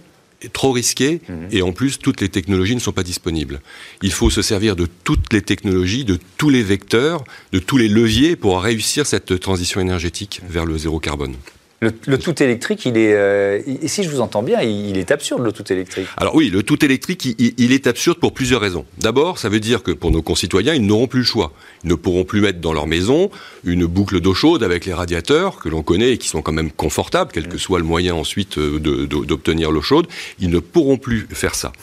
trop 0.53 0.71
risqué 0.71 1.21
mhm. 1.27 1.47
et 1.51 1.61
en 1.61 1.71
plus 1.71 1.99
toutes 1.99 2.21
les 2.21 2.29
technologies 2.29 2.75
ne 2.75 2.79
sont 2.79 2.91
pas 2.91 3.03
disponibles. 3.03 3.61
Il 4.01 4.11
faut 4.11 4.29
se 4.29 4.41
servir 4.41 4.75
de 4.75 4.87
toutes 5.03 5.33
les 5.33 5.41
technologies, 5.41 6.05
de 6.05 6.19
tous 6.37 6.49
les 6.49 6.63
vecteurs, 6.63 7.23
de 7.51 7.59
tous 7.59 7.77
les 7.77 7.87
leviers 7.87 8.35
pour 8.35 8.61
réussir 8.61 9.05
cette 9.05 9.39
transition 9.39 9.81
énergétique 9.81 10.41
vers 10.47 10.65
le 10.65 10.77
zéro 10.77 10.99
carbone. 10.99 11.35
Le, 11.83 12.19
tout 12.19 12.43
électrique, 12.43 12.85
il 12.85 12.95
est, 12.95 13.15
euh, 13.15 13.59
si 13.87 14.03
je 14.03 14.09
vous 14.11 14.21
entends 14.21 14.43
bien, 14.43 14.61
il, 14.61 14.99
est 14.99 15.09
absurde 15.09 15.43
le 15.43 15.51
tout 15.51 15.73
électrique. 15.73 16.05
Alors 16.15 16.35
oui, 16.35 16.51
le 16.51 16.61
tout 16.61 16.85
électrique, 16.85 17.25
il, 17.25 17.71
est 17.71 17.87
absurde 17.87 18.19
pour 18.19 18.35
plusieurs 18.35 18.61
raisons. 18.61 18.85
D'abord, 18.99 19.39
ça 19.39 19.49
veut 19.49 19.59
dire 19.59 19.81
que 19.81 19.89
pour 19.89 20.11
nos 20.11 20.21
concitoyens, 20.21 20.75
ils 20.75 20.85
n'auront 20.85 21.07
plus 21.07 21.21
le 21.21 21.25
choix. 21.25 21.53
Ils 21.83 21.89
ne 21.89 21.95
pourront 21.95 22.23
plus 22.23 22.39
mettre 22.39 22.59
dans 22.59 22.71
leur 22.71 22.85
maison 22.85 23.31
une 23.63 23.87
boucle 23.87 24.21
d'eau 24.21 24.35
chaude 24.35 24.61
avec 24.61 24.85
les 24.85 24.93
radiateurs 24.93 25.57
que 25.57 25.69
l'on 25.69 25.81
connaît 25.81 26.11
et 26.11 26.17
qui 26.19 26.27
sont 26.27 26.43
quand 26.43 26.51
même 26.51 26.71
confortables, 26.71 27.31
quel 27.33 27.47
que 27.47 27.57
soit 27.57 27.79
le 27.79 27.85
moyen 27.85 28.13
ensuite 28.13 28.59
euh, 28.59 29.07
d'obtenir 29.07 29.71
l'eau 29.71 29.81
chaude. 29.81 30.05
Ils 30.39 30.51
ne 30.51 30.59
pourront 30.59 30.97
plus 30.97 31.27
faire 31.31 31.55
ça. 31.55 31.73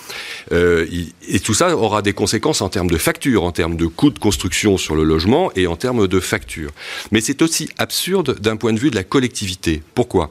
Euh, 0.53 0.87
et 1.29 1.41
tout 1.41 1.55
ça 1.55 1.77
aura 1.77 2.03
des 2.03 2.13
conséquences 2.13 2.63
en 2.63 2.69
termes 2.69 2.91
de 2.91 2.99
facture, 2.99 3.43
en 3.43 3.51
termes 3.51 3.77
de 3.77 3.87
coûts 3.87 4.11
de 4.11 4.21
construction 4.21 4.77
sur 4.77 4.95
le 4.95 5.03
logement 5.03 5.51
et 5.57 5.67
en 5.67 5.75
termes 5.75 6.07
de 6.07 6.21
facture. 6.21 6.71
Mais 7.11 7.21
c'est 7.21 7.43
aussi 7.43 7.69
absurde 7.79 8.39
d'un 8.39 8.55
point 8.55 8.73
de 8.73 8.79
vue 8.79 8.91
de 8.91 8.97
la 8.97 9.03
collectivité. 9.03 9.83
Pourquoi? 9.95 10.31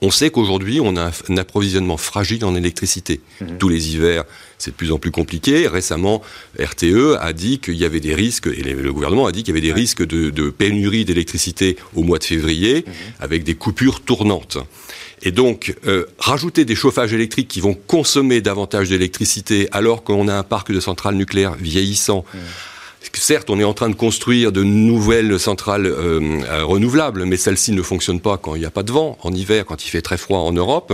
On 0.00 0.10
sait 0.10 0.28
qu'aujourd'hui, 0.28 0.80
on 0.82 0.96
a 0.96 1.12
un 1.30 1.36
approvisionnement 1.38 1.96
fragile 1.96 2.44
en 2.44 2.54
électricité. 2.54 3.20
Mhm. 3.40 3.58
Tous 3.58 3.70
les 3.70 3.94
hivers, 3.94 4.24
c'est 4.58 4.72
de 4.72 4.76
plus 4.76 4.92
en 4.92 4.98
plus 4.98 5.10
compliqué. 5.10 5.66
Récemment, 5.66 6.20
RTE 6.60 7.16
a 7.18 7.32
dit 7.32 7.58
qu'il 7.58 7.76
y 7.76 7.86
avait 7.86 8.00
des 8.00 8.14
risques, 8.14 8.46
et 8.46 8.62
le 8.62 8.92
gouvernement 8.92 9.26
a 9.26 9.32
dit 9.32 9.42
qu'il 9.42 9.54
y 9.54 9.56
avait 9.56 9.66
des 9.66 9.72
risques 9.72 10.04
de, 10.04 10.50
pénurie 10.50 11.06
d'électricité 11.06 11.76
au 11.94 12.02
mois 12.02 12.18
de 12.18 12.24
février, 12.24 12.84
mhm. 12.86 12.92
avec 13.20 13.44
des 13.44 13.54
coupures 13.54 14.02
tournantes. 14.02 14.58
Et 15.22 15.32
donc, 15.32 15.74
euh, 15.86 16.04
rajouter 16.18 16.66
des 16.66 16.74
chauffages 16.74 17.14
électriques 17.14 17.48
qui 17.48 17.60
vont 17.60 17.74
consommer 17.74 18.42
davantage 18.42 18.90
d'électricité 18.90 19.68
alors 19.72 20.04
qu'on 20.04 20.28
a 20.28 20.34
un 20.34 20.42
parc 20.42 20.70
de 20.70 20.80
centrales 20.80 21.14
nucléaires 21.14 21.54
vieillissant, 21.54 22.26
mhm 22.34 22.40
certes, 23.12 23.50
on 23.50 23.58
est 23.58 23.64
en 23.64 23.74
train 23.74 23.88
de 23.88 23.94
construire 23.94 24.52
de 24.52 24.62
nouvelles 24.62 25.38
centrales 25.38 25.86
euh, 25.86 26.40
euh, 26.48 26.64
renouvelables, 26.64 27.24
mais 27.24 27.36
celles-ci 27.36 27.72
ne 27.72 27.82
fonctionnent 27.82 28.20
pas 28.20 28.36
quand 28.36 28.54
il 28.54 28.60
n'y 28.60 28.66
a 28.66 28.70
pas 28.70 28.82
de 28.82 28.92
vent, 28.92 29.18
en 29.22 29.32
hiver, 29.32 29.64
quand 29.66 29.84
il 29.84 29.88
fait 29.88 30.02
très 30.02 30.16
froid 30.16 30.40
en 30.40 30.52
Europe. 30.52 30.92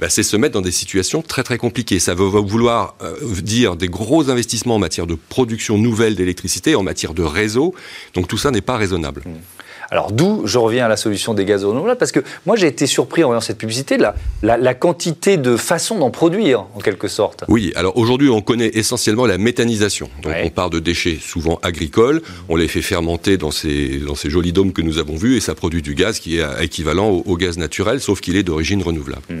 Bah, 0.00 0.08
c'est 0.08 0.22
se 0.22 0.36
mettre 0.36 0.54
dans 0.54 0.62
des 0.62 0.72
situations 0.72 1.22
très 1.22 1.42
très 1.42 1.58
compliquées. 1.58 1.98
Ça 1.98 2.14
va 2.14 2.24
vouloir 2.24 2.96
euh, 3.02 3.14
dire 3.42 3.76
des 3.76 3.88
gros 3.88 4.30
investissements 4.30 4.76
en 4.76 4.78
matière 4.78 5.06
de 5.06 5.14
production 5.14 5.78
nouvelle 5.78 6.16
d'électricité, 6.16 6.74
en 6.74 6.82
matière 6.82 7.14
de 7.14 7.22
réseau. 7.22 7.74
Donc 8.14 8.28
tout 8.28 8.38
ça 8.38 8.50
n'est 8.50 8.60
pas 8.60 8.76
raisonnable. 8.76 9.22
Mmh. 9.24 9.63
Alors 9.94 10.10
d'où 10.10 10.42
je 10.44 10.58
reviens 10.58 10.86
à 10.86 10.88
la 10.88 10.96
solution 10.96 11.34
des 11.34 11.44
gaz 11.44 11.64
renouvelables, 11.64 11.96
parce 11.96 12.10
que 12.10 12.18
moi 12.46 12.56
j'ai 12.56 12.66
été 12.66 12.88
surpris 12.88 13.22
en 13.22 13.28
voyant 13.28 13.40
cette 13.40 13.58
publicité 13.58 13.96
de 13.96 14.02
la, 14.02 14.56
la, 14.56 14.74
quantité 14.74 15.36
de 15.36 15.56
façons 15.56 16.00
d'en 16.00 16.10
produire, 16.10 16.64
en 16.74 16.80
quelque 16.80 17.06
sorte. 17.06 17.44
Oui, 17.46 17.72
alors 17.76 17.96
aujourd'hui 17.96 18.28
on 18.28 18.42
connaît 18.42 18.72
essentiellement 18.74 19.24
la 19.24 19.38
méthanisation. 19.38 20.10
Donc 20.24 20.34
on 20.42 20.50
part 20.50 20.68
de 20.68 20.80
déchets 20.80 21.18
souvent 21.22 21.60
agricoles, 21.62 22.22
on 22.48 22.56
les 22.56 22.66
fait 22.66 22.82
fermenter 22.82 23.36
dans 23.36 23.52
ces, 23.52 23.98
dans 23.98 24.16
ces 24.16 24.30
jolis 24.30 24.52
dômes 24.52 24.72
que 24.72 24.82
nous 24.82 24.98
avons 24.98 25.14
vus, 25.14 25.36
et 25.36 25.40
ça 25.40 25.54
produit 25.54 25.80
du 25.80 25.94
gaz 25.94 26.18
qui 26.18 26.38
est 26.38 26.44
équivalent 26.60 27.10
au, 27.10 27.36
gaz 27.36 27.56
naturel, 27.56 28.00
sauf 28.00 28.20
qu'il 28.20 28.34
est 28.34 28.42
d'origine 28.42 28.82
renouvelable. 28.82 29.22
Mmh. 29.30 29.34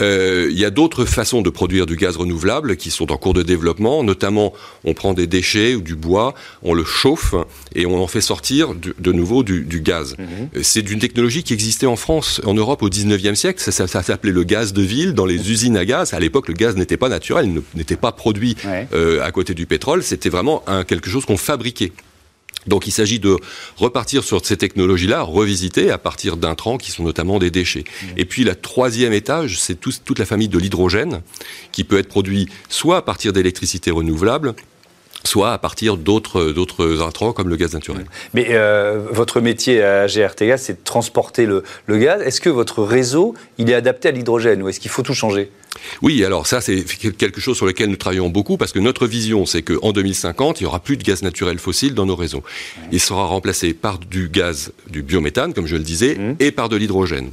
Euh, 0.00 0.48
il 0.50 0.58
y 0.58 0.64
a 0.64 0.70
d'autres 0.70 1.04
façons 1.04 1.42
de 1.42 1.50
produire 1.50 1.86
du 1.86 1.96
gaz 1.96 2.16
renouvelable 2.16 2.76
qui 2.76 2.90
sont 2.90 3.10
en 3.12 3.16
cours 3.16 3.34
de 3.34 3.42
développement, 3.42 4.04
notamment 4.04 4.52
on 4.84 4.94
prend 4.94 5.12
des 5.12 5.26
déchets 5.26 5.74
ou 5.74 5.80
du 5.80 5.96
bois, 5.96 6.34
on 6.62 6.72
le 6.72 6.84
chauffe 6.84 7.34
et 7.74 7.84
on 7.84 8.02
en 8.02 8.06
fait 8.06 8.20
sortir 8.20 8.74
de 8.74 9.12
nouveau 9.12 9.42
du, 9.42 9.71
du 9.72 9.80
gaz. 9.80 10.16
Mhm. 10.18 10.62
C'est 10.62 10.82
d'une 10.82 10.98
technologie 10.98 11.42
qui 11.42 11.54
existait 11.54 11.86
en 11.86 11.96
France, 11.96 12.42
en 12.44 12.52
Europe 12.52 12.82
au 12.82 12.90
19e 12.90 13.34
siècle. 13.34 13.60
Ça, 13.60 13.86
s'appelait 13.86 14.32
le 14.32 14.44
gaz 14.44 14.72
de 14.74 14.82
ville 14.82 15.14
dans 15.14 15.24
les 15.24 15.50
usines 15.50 15.78
à 15.78 15.84
gaz. 15.84 16.12
À 16.12 16.20
l'époque, 16.20 16.48
le 16.48 16.54
gaz 16.54 16.76
n'était 16.76 16.98
pas 16.98 17.08
naturel, 17.08 17.62
n'était 17.74 17.96
pas 17.96 18.12
produit 18.12 18.56
euh, 18.66 19.24
à 19.24 19.30
côté 19.32 19.54
du 19.54 19.64
pétrole. 19.66 20.02
C'était 20.02 20.28
vraiment 20.28 20.62
un, 20.66 20.84
quelque 20.84 21.08
chose 21.08 21.24
qu'on 21.24 21.38
fabriquait. 21.38 21.92
Donc 22.66 22.86
il 22.86 22.92
s'agit 22.92 23.18
de 23.18 23.36
repartir 23.76 24.22
sur 24.22 24.44
ces 24.44 24.56
technologies-là, 24.56 25.22
revisiter 25.22 25.90
à 25.90 25.98
partir 25.98 26.36
d'intrants 26.36 26.78
qui 26.78 26.92
sont 26.92 27.02
notamment 27.02 27.40
des 27.40 27.50
déchets. 27.50 27.84
Et 28.16 28.24
puis 28.24 28.44
la 28.44 28.54
troisième 28.54 29.12
étage, 29.12 29.58
c'est 29.58 29.80
toute 29.80 30.18
la 30.18 30.26
famille 30.26 30.48
de 30.48 30.58
l'hydrogène 30.58 31.22
qui 31.72 31.82
peut 31.82 31.98
être 31.98 32.08
produit 32.08 32.48
soit 32.68 32.98
à 32.98 33.02
partir 33.02 33.32
d'électricité 33.32 33.90
renouvelable, 33.90 34.54
soit 35.24 35.52
à 35.52 35.58
partir 35.58 35.96
d'autres 35.96 37.02
intrants 37.02 37.32
comme 37.32 37.48
le 37.48 37.56
gaz 37.56 37.72
naturel. 37.74 38.06
Mais 38.34 38.48
euh, 38.50 39.06
votre 39.10 39.40
métier 39.40 39.82
à 39.82 40.06
GRT 40.06 40.46
Gaz, 40.46 40.62
c'est 40.62 40.74
de 40.74 40.84
transporter 40.84 41.46
le, 41.46 41.62
le 41.86 41.98
gaz. 41.98 42.22
Est-ce 42.22 42.40
que 42.40 42.50
votre 42.50 42.82
réseau, 42.82 43.34
il 43.58 43.70
est 43.70 43.74
adapté 43.74 44.08
à 44.08 44.10
l'hydrogène 44.10 44.62
ou 44.62 44.68
est-ce 44.68 44.80
qu'il 44.80 44.90
faut 44.90 45.02
tout 45.02 45.14
changer? 45.14 45.50
Oui, 46.02 46.24
alors 46.24 46.46
ça 46.46 46.60
c'est 46.60 46.84
quelque 46.84 47.40
chose 47.40 47.56
sur 47.56 47.66
lequel 47.66 47.88
nous 47.88 47.96
travaillons 47.96 48.28
beaucoup 48.28 48.56
parce 48.56 48.72
que 48.72 48.78
notre 48.78 49.06
vision 49.06 49.46
c'est 49.46 49.62
qu'en 49.62 49.92
2050 49.92 50.60
il 50.60 50.64
y 50.64 50.66
aura 50.66 50.80
plus 50.80 50.96
de 50.96 51.02
gaz 51.02 51.22
naturel 51.22 51.58
fossile 51.58 51.94
dans 51.94 52.06
nos 52.06 52.16
réseaux. 52.16 52.42
Il 52.90 53.00
sera 53.00 53.24
remplacé 53.24 53.72
par 53.72 53.98
du 53.98 54.28
gaz, 54.28 54.72
du 54.90 55.02
biométhane 55.02 55.54
comme 55.54 55.66
je 55.66 55.76
le 55.76 55.82
disais, 55.82 56.16
mmh. 56.16 56.36
et 56.40 56.52
par 56.52 56.68
de 56.68 56.76
l'hydrogène. 56.76 57.30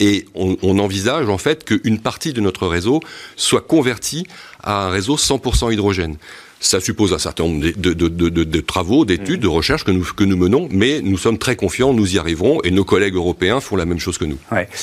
Et 0.00 0.26
on, 0.34 0.56
on, 0.62 0.78
envisage 0.80 1.28
en 1.28 1.38
fait 1.38 1.64
qu'une 1.64 2.00
partie 2.00 2.32
de 2.32 2.40
notre 2.40 2.66
réseau 2.66 3.00
soit 3.36 3.60
convertie 3.60 4.26
à 4.62 4.86
un 4.86 4.90
réseau 4.90 5.16
100% 5.16 5.72
hydrogène. 5.72 6.16
Ça 6.60 6.80
suppose 6.80 7.12
un 7.12 7.18
certain 7.18 7.44
nombre 7.44 7.64
de, 7.76 8.60
travaux, 8.60 9.04
d'études, 9.04 9.40
de 9.40 9.48
recherches 9.48 9.84
que 9.84 9.90
nous, 9.90 10.04
que 10.04 10.24
nous 10.24 10.36
menons, 10.36 10.68
mais 10.70 11.00
nous 11.02 11.18
sommes 11.18 11.38
très 11.38 11.56
confiants, 11.56 11.92
nous 11.92 12.14
y 12.14 12.18
arriverons, 12.18 12.60
et 12.62 12.70
nos 12.70 12.84
collègues 12.84 13.14
européens 13.14 13.60
font 13.60 13.76
la 13.76 13.84
même 13.84 13.98
chose 13.98 14.18
que 14.18 14.24
nous. 14.24 14.38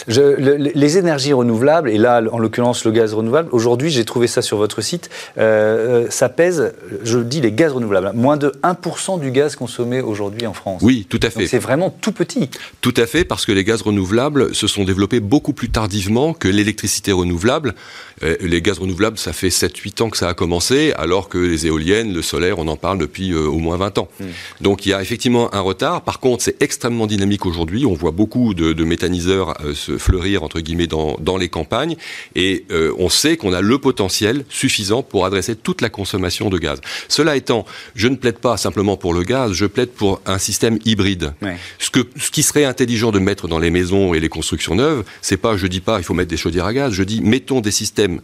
les 0.08 0.98
énergies 0.98 1.34
renouvelables, 1.34 1.90
et 1.90 1.98
là, 1.98 2.22
en 2.32 2.40
l'occurrence, 2.40 2.86
le 2.86 2.92
gaz 2.92 3.14
renouvelable, 3.14 3.50
aujourd'hui, 3.52 3.90
j'ai 3.90 4.06
trouvé 4.06 4.28
ça 4.28 4.42
sur 4.42 4.58
votre 4.58 4.82
site, 4.82 5.10
euh, 5.38 6.08
ça 6.10 6.30
pèse, 6.30 6.74
je 7.04 7.20
dis 7.20 7.42
les 7.42 7.52
gaz 7.52 7.72
renouvelables, 7.72 8.12
moins 8.16 8.38
de 8.38 8.54
1% 8.64 9.20
du 9.20 9.32
gaz 9.32 9.56
consommé 9.56 10.02
aujourd'hui 10.02 10.48
en 10.48 10.54
France. 10.54 10.82
Oui, 10.84 11.08
tout 11.10 11.20
à 11.24 11.30
fait. 11.30 11.48
C'est 11.48 11.60
vraiment 11.60 11.90
tout 11.90 12.12
petit. 12.12 12.50
Tout 12.82 12.94
à 12.98 13.06
fait, 13.06 13.24
parce 13.24 13.46
que 13.46 13.52
les 13.52 13.64
gaz 13.64 13.82
renouvelables 13.82 14.54
se 14.54 14.68
sont 14.68 14.84
développés 14.84 15.20
beaucoup 15.20 15.54
plus 15.54 15.70
tardivement 15.70 16.34
que 16.34 16.48
l'électricité 16.48 17.12
renouvelable. 17.12 17.76
Euh, 18.24 18.36
les 18.42 18.62
gaz 18.62 18.80
renouvelables, 18.80 19.18
ça 19.18 19.34
fait 19.34 19.50
7-8 19.50 20.04
ans 20.04 20.10
que 20.10 20.18
ça 20.18 20.30
a 20.30 20.34
commencé, 20.34 20.94
alors 20.98 21.30
que 21.30 21.38
les 21.38 21.61
éoliennes, 21.65 22.13
le 22.13 22.21
solaire, 22.21 22.60
on 22.60 22.67
en 22.67 22.76
parle 22.76 22.97
depuis 22.97 23.32
euh, 23.32 23.47
au 23.47 23.60
moins 23.60 23.78
20 23.78 23.97
ans. 23.97 24.10
Hmm. 24.19 24.26
Donc 24.62 24.86
il 24.86 24.89
y 24.89 24.93
a 24.93 25.02
effectivement 25.02 25.54
un 25.54 25.60
retard. 25.60 26.02
Par 26.02 26.19
contre, 26.19 26.43
c'est 26.43 26.62
extrêmement 26.62 27.08
dynamique 27.08 27.45
aujourd'hui. 27.45 27.86
On 27.86 27.93
voit 27.93 28.12
beaucoup 28.12 28.54
de, 28.54 28.74
de 28.74 28.84
méthaniseurs 28.84 29.56
euh, 29.63 29.74
se 29.74 29.97
fleurir, 29.97 30.43
entre 30.43 30.60
guillemets, 30.60 30.88
dans, 30.88 31.17
dans 31.19 31.38
les 31.38 31.50
campagnes. 31.50 31.95
Et 32.36 32.65
on 32.97 33.10
sait 33.10 33.38
qu'on 33.38 33.54
a 33.54 33.62
le 33.62 33.78
potentiel 33.78 34.45
suffisant 34.50 35.04
pour 35.04 35.26
adresser 35.26 35.56
toute 35.56 35.82
la 35.82 35.89
consommation 35.89 36.50
de 36.50 36.58
gaz. 36.58 36.80
Cela 37.08 37.36
étant, 37.36 37.65
je 37.95 38.08
ne 38.08 38.15
plaide 38.15 38.38
pas 38.38 38.58
simplement 38.58 38.97
pour 38.97 39.13
le 39.13 39.24
gaz, 39.24 39.54
je 39.54 39.65
plaide 39.65 39.89
pour 39.89 40.21
un 40.26 40.38
système 40.38 40.80
hybride. 40.86 41.34
Ce, 41.80 41.89
que, 41.89 42.00
ce 42.17 42.32
qui 42.32 42.43
serait 42.43 42.65
intelligent 42.65 43.12
de 43.12 43.19
mettre 43.19 43.47
dans 43.47 43.60
les 43.60 43.69
maisons 43.69 44.13
et 44.13 44.19
les 44.19 44.30
constructions 44.30 44.76
neuves, 44.76 45.04
c'est 45.21 45.38
pas, 45.38 45.58
je 45.58 45.67
dis 45.67 45.82
pas, 45.82 46.00
il 46.00 46.04
faut 46.04 46.13
mettre 46.13 46.30
des 46.30 46.38
chaudières 46.38 46.65
à 46.65 46.74
gaz, 46.74 46.93
je 46.93 47.04
dis, 47.04 47.21
mettons 47.21 47.62
des 47.62 47.71
systèmes 47.71 48.21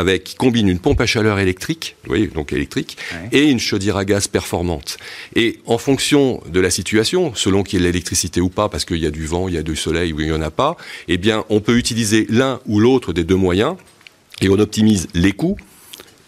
avec, 0.00 0.24
qui 0.24 0.34
combine 0.34 0.68
une 0.68 0.78
pompe 0.78 1.00
à 1.00 1.06
chaleur 1.06 1.38
électrique, 1.38 1.96
oui, 2.08 2.28
donc 2.28 2.52
électrique, 2.52 2.96
et 3.32 3.44
une 3.44 3.58
chaudière 3.58 3.96
à 3.96 4.04
gaz 4.04 4.28
performante. 4.28 4.96
Et 5.34 5.58
en 5.66 5.78
fonction 5.78 6.40
de 6.46 6.60
la 6.60 6.70
situation, 6.70 7.34
selon 7.34 7.62
qu'il 7.62 7.80
y 7.80 7.82
ait 7.82 7.86
l'électricité 7.86 8.40
ou 8.40 8.48
pas, 8.48 8.68
parce 8.68 8.84
qu'il 8.84 8.98
y 8.98 9.06
a 9.06 9.10
du 9.10 9.26
vent, 9.26 9.48
il 9.48 9.54
y 9.54 9.58
a 9.58 9.62
du 9.62 9.76
soleil 9.76 10.12
ou 10.12 10.20
il 10.20 10.26
n'y 10.26 10.32
en 10.32 10.42
a 10.42 10.50
pas, 10.50 10.76
eh 11.08 11.18
bien, 11.18 11.44
on 11.48 11.60
peut 11.60 11.76
utiliser 11.76 12.26
l'un 12.28 12.60
ou 12.66 12.80
l'autre 12.80 13.12
des 13.12 13.24
deux 13.24 13.36
moyens 13.36 13.76
et 14.40 14.48
on 14.48 14.58
optimise 14.58 15.08
les 15.14 15.32
coûts 15.32 15.56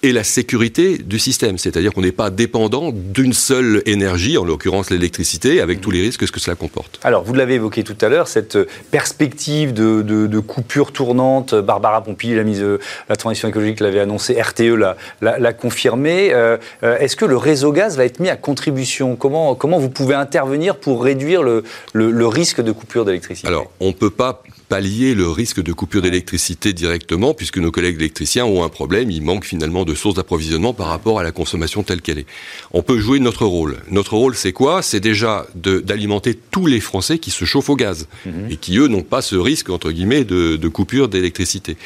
et 0.03 0.13
la 0.13 0.25
sécurité 0.25 0.99
du 0.99 1.19
système. 1.19 1.59
C'est-à-dire 1.59 1.93
qu'on 1.93 2.01
n'est 2.01 2.13
pas 2.13 2.31
dépendant 2.31 2.93
d'une 2.93 3.33
seule 3.33 3.83
énergie, 3.87 4.39
en 4.39 4.45
l'occurrence 4.45 4.91
l'électricité, 4.91 5.61
avec 5.61 5.81
tous 5.81 5.91
les 5.91 6.01
risques 6.01 6.27
que 6.31 6.41
cela 6.41 6.57
comporte. 6.57 7.01
Alors, 7.03 7.25
vous 7.25 7.35
l'avez 7.35 7.55
évoqué 7.55 7.85
tout 7.85 7.97
à 8.01 8.09
l'heure, 8.09 8.29
cette 8.29 8.59
perspective 8.91 9.73
de, 9.73 10.03
de, 10.03 10.39
coupure 10.41 10.93
tournante, 10.93 11.55
Barbara 11.55 12.03
Pompili, 12.03 12.35
la, 12.35 12.45
mise, 12.45 12.65
la 13.09 13.17
transition 13.17 13.49
écologique 13.49 13.81
l'avait 13.81 14.01
annoncé, 14.01 14.41
RTE 14.41 14.75
l'a 15.21 15.53
confirmé. 15.53 16.33
Euh, 16.33 16.57
euh, 16.83 16.99
est-ce 16.99 17.17
que 17.17 17.25
le 17.25 17.37
réseau 17.37 17.73
gaz 17.73 17.97
va 17.97 18.05
être 18.05 18.21
mis 18.21 18.29
à 18.29 18.37
contribution? 18.37 19.17
Comment, 19.17 19.55
comment 19.55 19.79
vous 19.79 19.91
pouvez 19.91 20.15
intervenir 20.15 20.77
pour 20.77 21.05
réduire 21.05 21.43
le, 21.43 21.65
le, 21.93 22.11
le 22.11 22.27
risque 22.27 22.61
de 22.61 22.73
coupure 22.73 23.05
d'électricité? 23.05 23.49
Alors, 23.49 23.71
on 23.81 23.89
ne 23.89 23.93
peut 23.93 24.11
pas 24.11 24.43
pallier 24.71 25.15
le 25.17 25.29
risque 25.29 25.61
de 25.61 25.73
coupure 25.73 26.01
d'électricité 26.01 26.73
directement, 26.73 27.35
puisque 27.35 27.59
nos 27.59 27.73
collègues 27.73 27.97
électriciens 27.97 28.45
ont 28.45 28.63
un 28.63 28.69
problème, 28.69 29.11
il 29.11 29.21
manque 29.21 29.45
finalement 29.45 29.85
de 29.85 29.97
sources 29.97 30.15
d'approvisionnement 30.15 30.73
par 30.73 30.87
rapport 30.87 31.19
à 31.19 31.25
la 31.25 31.33
consommation 31.33 31.83
telle 31.83 32.01
qu'elle 32.01 32.21
est. 32.21 32.27
On 32.73 32.83
peut 32.83 33.01
jouer 33.01 33.19
notre 33.19 33.47
rôle. 33.47 33.79
Notre 33.91 34.15
rôle, 34.15 34.37
c'est 34.37 34.53
quoi? 34.53 34.81
C'est 34.81 35.01
déjà 35.01 35.47
d'alimenter 35.57 36.39
tous 36.53 36.67
les 36.67 36.79
Français 36.79 37.19
qui 37.19 37.33
se 37.33 37.45
chauffent 37.45 37.69
au 37.69 37.75
gaz 37.75 38.07
mhm. 38.25 38.49
et 38.49 38.57
qui, 38.57 38.79
eux, 38.79 38.87
n'ont 38.87 39.03
pas 39.03 39.23
ce 39.23 39.35
risque, 39.35 39.71
entre 39.71 39.91
guillemets, 39.91 40.23
de, 40.23 40.55
de 40.55 40.69
coupure 40.69 41.09
d'électricité. 41.09 41.77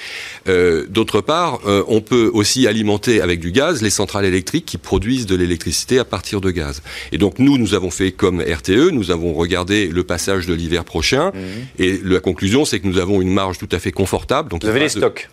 Euh, 0.46 0.84
D'autre 0.90 1.22
part, 1.22 1.60
euh, 1.66 1.82
on 1.88 2.02
peut 2.02 2.30
aussi 2.34 2.66
alimenter 2.66 3.22
avec 3.22 3.40
du 3.40 3.50
gaz 3.50 3.80
les 3.80 3.88
centrales 3.88 4.26
électriques 4.26 4.66
qui 4.66 4.76
produisent 4.76 5.26
de 5.26 5.36
l'électricité 5.36 5.98
à 5.98 6.04
partir 6.04 6.42
de 6.42 6.50
gaz. 6.50 6.82
Et 7.12 7.18
donc, 7.18 7.38
nous, 7.38 7.56
nous 7.56 7.72
avons 7.72 7.90
fait 7.90 8.12
comme 8.12 8.42
RTE, 8.42 8.90
nous 8.92 9.10
avons 9.10 9.32
regardé 9.32 9.88
le 9.88 10.04
passage 10.04 10.46
de 10.46 10.52
l'hiver 10.52 10.84
prochain, 10.84 11.32
mhm. 11.34 11.42
et 11.78 12.00
la 12.04 12.20
conclusion, 12.20 12.66
c'est 12.66 12.73
que 12.80 12.86
nous 12.86 12.98
avons 12.98 13.20
une 13.20 13.32
marge 13.32 13.58
tout 13.58 13.68
à 13.72 13.78
fait 13.78 13.92
confortable. 13.92 14.50
Donc 14.50 14.62
Vous 14.62 14.68
avez 14.68 14.80
les 14.80 14.88
stocks 14.88 15.28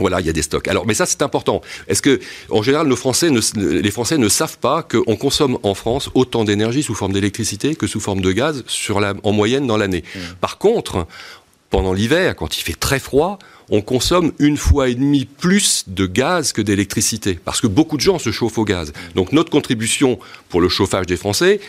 voilà, 0.00 0.20
il 0.20 0.26
y 0.26 0.30
a 0.30 0.32
des 0.32 0.42
stocks. 0.42 0.68
Alors, 0.68 0.86
mais 0.86 0.94
ça, 0.94 1.06
c'est 1.06 1.22
important. 1.22 1.60
Est-ce 1.88 2.02
que, 2.02 2.20
en 2.50 2.62
général, 2.62 2.86
nos 2.86 2.96
Français 2.96 3.30
ne, 3.30 3.40
les 3.56 3.90
Français 3.90 4.18
ne 4.18 4.28
savent 4.28 4.58
pas 4.58 4.82
qu'on 4.82 5.16
consomme 5.16 5.58
en 5.62 5.74
France 5.74 6.10
autant 6.14 6.44
d'énergie 6.44 6.82
sous 6.82 6.94
forme 6.94 7.12
d'électricité 7.12 7.74
que 7.74 7.86
sous 7.86 8.00
forme 8.00 8.20
de 8.20 8.32
gaz 8.32 8.64
sur 8.66 9.00
la, 9.00 9.14
en 9.22 9.32
moyenne 9.32 9.66
dans 9.66 9.76
l'année? 9.76 10.04
Mmh. 10.14 10.18
Par 10.40 10.58
contre, 10.58 11.06
pendant 11.70 11.92
l'hiver, 11.92 12.36
quand 12.36 12.56
il 12.56 12.62
fait 12.62 12.78
très 12.78 12.98
froid, 12.98 13.38
on 13.70 13.82
consomme 13.82 14.32
une 14.38 14.56
fois 14.56 14.88
et 14.88 14.94
demie 14.94 15.26
plus 15.26 15.84
de 15.88 16.06
gaz 16.06 16.52
que 16.52 16.62
d'électricité, 16.62 17.38
parce 17.44 17.60
que 17.60 17.66
beaucoup 17.66 17.96
de 17.96 18.02
gens 18.02 18.18
se 18.18 18.30
chauffent 18.30 18.58
au 18.58 18.64
gaz. 18.64 18.90
Mmh. 18.90 19.14
Donc 19.14 19.32
notre 19.32 19.50
contribution 19.50 20.18
pour 20.48 20.60
le 20.60 20.68
chauffage 20.68 21.06
des 21.06 21.16
Français, 21.16 21.60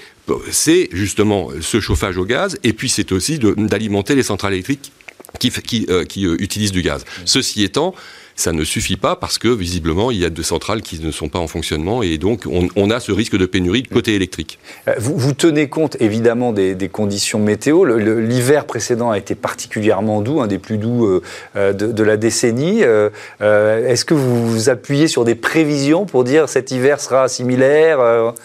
c'est 0.51 0.89
justement 0.91 1.49
ce 1.61 1.79
chauffage 1.79 2.17
au 2.17 2.25
gaz, 2.25 2.57
et 2.63 2.73
puis 2.73 2.89
c'est 2.89 3.11
aussi 3.11 3.39
d'alimenter 3.39 4.15
les 4.15 4.23
centrales 4.23 4.53
électriques 4.53 4.91
qui, 5.39 5.51
qui, 5.51 5.85
euh, 5.89 6.05
qui 6.05 6.25
euh, 6.25 6.35
utilisent 6.39 6.71
du 6.71 6.81
gaz. 6.81 7.05
Ceci 7.25 7.63
étant, 7.63 7.93
ça 8.39 8.53
ne 8.53 8.63
suffit 8.63 8.97
pas 8.97 9.15
parce 9.15 9.37
que 9.37 9.49
visiblement 9.49 10.11
il 10.11 10.17
y 10.17 10.25
a 10.25 10.29
deux 10.29 10.43
centrales 10.43 10.81
qui 10.81 10.99
ne 10.99 11.11
sont 11.11 11.29
pas 11.29 11.39
en 11.39 11.47
fonctionnement 11.47 12.01
et 12.01 12.17
donc 12.17 12.43
on, 12.47 12.89
a 12.89 12.99
ce 12.99 13.11
risque 13.11 13.37
de 13.37 13.45
pénurie 13.45 13.83
de 13.83 13.87
côté 13.87 14.15
électrique. 14.15 14.57
Euh, 14.87 14.93
vous, 14.97 15.15
vous 15.17 15.33
tenez 15.33 15.67
compte 15.67 15.97
évidemment 15.99 16.53
des, 16.53 16.89
conditions 16.91 17.39
météo. 17.39 17.85
L'hiver 17.85 18.65
précédent 18.65 19.11
a 19.11 19.17
été 19.17 19.35
particulièrement 19.35 20.21
doux, 20.21 20.41
un 20.41 20.47
des 20.47 20.57
plus 20.57 20.77
doux 20.77 21.21
de, 21.55 22.03
la 22.03 22.17
décennie. 22.17 22.81
Est-ce 22.81 24.05
que 24.05 24.13
vous 24.13 24.49
vous 24.49 24.69
appuyez 24.69 25.07
sur 25.07 25.23
des 25.23 25.35
prévisions 25.35 26.05
pour 26.05 26.23
dire 26.23 26.49
cet 26.49 26.71
hiver 26.71 26.99
sera 26.99 27.27
similaire 27.27 27.99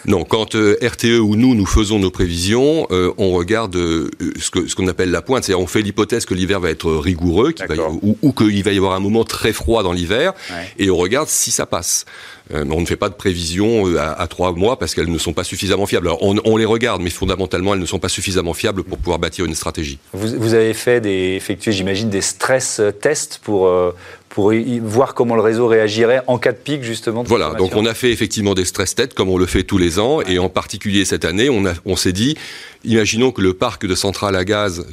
Non, 0.07 0.25
quand 0.25 0.55
RTE 0.55 1.21
ou 1.21 1.37
nous 1.37 1.55
nous 1.55 1.67
faisons 1.67 1.99
nos 1.99 2.11
prévisions, 2.11 2.87
on 2.91 3.31
regarde 3.33 3.75
ce 3.75 4.51
qu'on 4.51 4.69
ce 4.69 4.75
qu'on 4.75 4.89
appelle 4.89 5.11
la 5.11 5.23
pointe, 5.23 5.45
c'est-à-dire 5.45 5.63
on 5.63 5.69
fait 5.69 5.83
l'hypothèse 5.83 6.27
que 6.27 6.35
l'hiver 6.35 6.59
va 6.59 6.71
être 6.71 6.93
rigoureux, 6.93 7.55
ou, 8.03 8.33
qu'il 8.33 8.63
va 8.65 8.73
y 8.73 8.77
avoir 8.77 8.95
un 8.95 9.01
moment 9.01 9.25
très 9.25 9.53
froid 9.53 9.84
dans 9.85 9.93
l'hiver, 9.93 10.33
et 10.79 10.91
on 10.91 10.97
regarde 10.97 11.29
si 11.29 11.53
ça 11.53 11.67
passe. 11.67 12.05
Euh, 12.53 12.65
on 12.71 12.81
ne 12.81 12.87
fait 12.87 12.97
pas 12.97 13.09
de 13.09 13.15
prévisions 13.15 13.89
euh, 13.89 13.99
à, 13.99 14.27
trois 14.27 14.53
mois 14.53 14.79
parce 14.79 14.95
qu'elles 14.95 15.11
ne 15.11 15.19
sont 15.19 15.33
pas 15.33 15.45
suffisamment 15.45 15.87
fiables. 15.87 16.09
Alors 16.09 16.23
on, 16.23 16.57
les 16.57 16.67
regarde, 16.67 17.01
mais 17.01 17.09
fondamentalement, 17.09 17.73
elles 17.73 17.81
ne 17.81 17.87
sont 17.87 17.99
pas 17.99 18.11
suffisamment 18.11 18.53
fiables 18.53 18.85
pour 18.85 18.99
pouvoir 18.99 19.19
bâtir 19.19 19.47
une 19.47 19.55
stratégie. 19.55 19.99
Vous, 20.13 20.53
avez 20.53 20.75
fait 20.75 21.01
des, 21.01 21.37
effectué, 21.37 21.73
j'imagine, 21.73 22.11
des 22.11 22.21
stress 22.21 22.83
tests 23.01 23.41
pour, 23.43 23.69
euh, 23.69 23.93
pour 24.35 24.53
voir 24.83 25.15
comment 25.15 25.37
le 25.37 25.43
réseau 25.43 25.69
réagirait 25.69 26.23
en 26.27 26.39
cas 26.39 26.51
de 26.51 26.57
pic, 26.57 26.83
justement. 26.83 27.23
Voilà, 27.23 27.55
donc 27.55 27.77
on 27.77 27.87
a 27.87 27.95
fait 27.95 28.11
effectivement 28.11 28.55
des 28.55 28.65
stress 28.65 28.97
tests, 28.97 29.15
comme 29.15 29.29
on 29.29 29.39
le 29.39 29.47
fait 29.47 29.63
tous 29.63 29.79
les 29.79 30.01
ans, 30.01 30.21
et 30.23 30.41
en 30.41 30.49
particulier 30.49 31.05
cette 31.05 31.25
année, 31.25 31.49
on, 31.49 31.63
on 31.87 31.95
s'est 31.95 32.13
dit, 32.13 32.37
imaginons 32.83 33.31
que 33.31 33.41
le 33.41 33.55
parc 33.55 33.87
de 33.87 33.95
centrales 33.95 34.35
à 34.35 34.45
gaz 34.45 34.87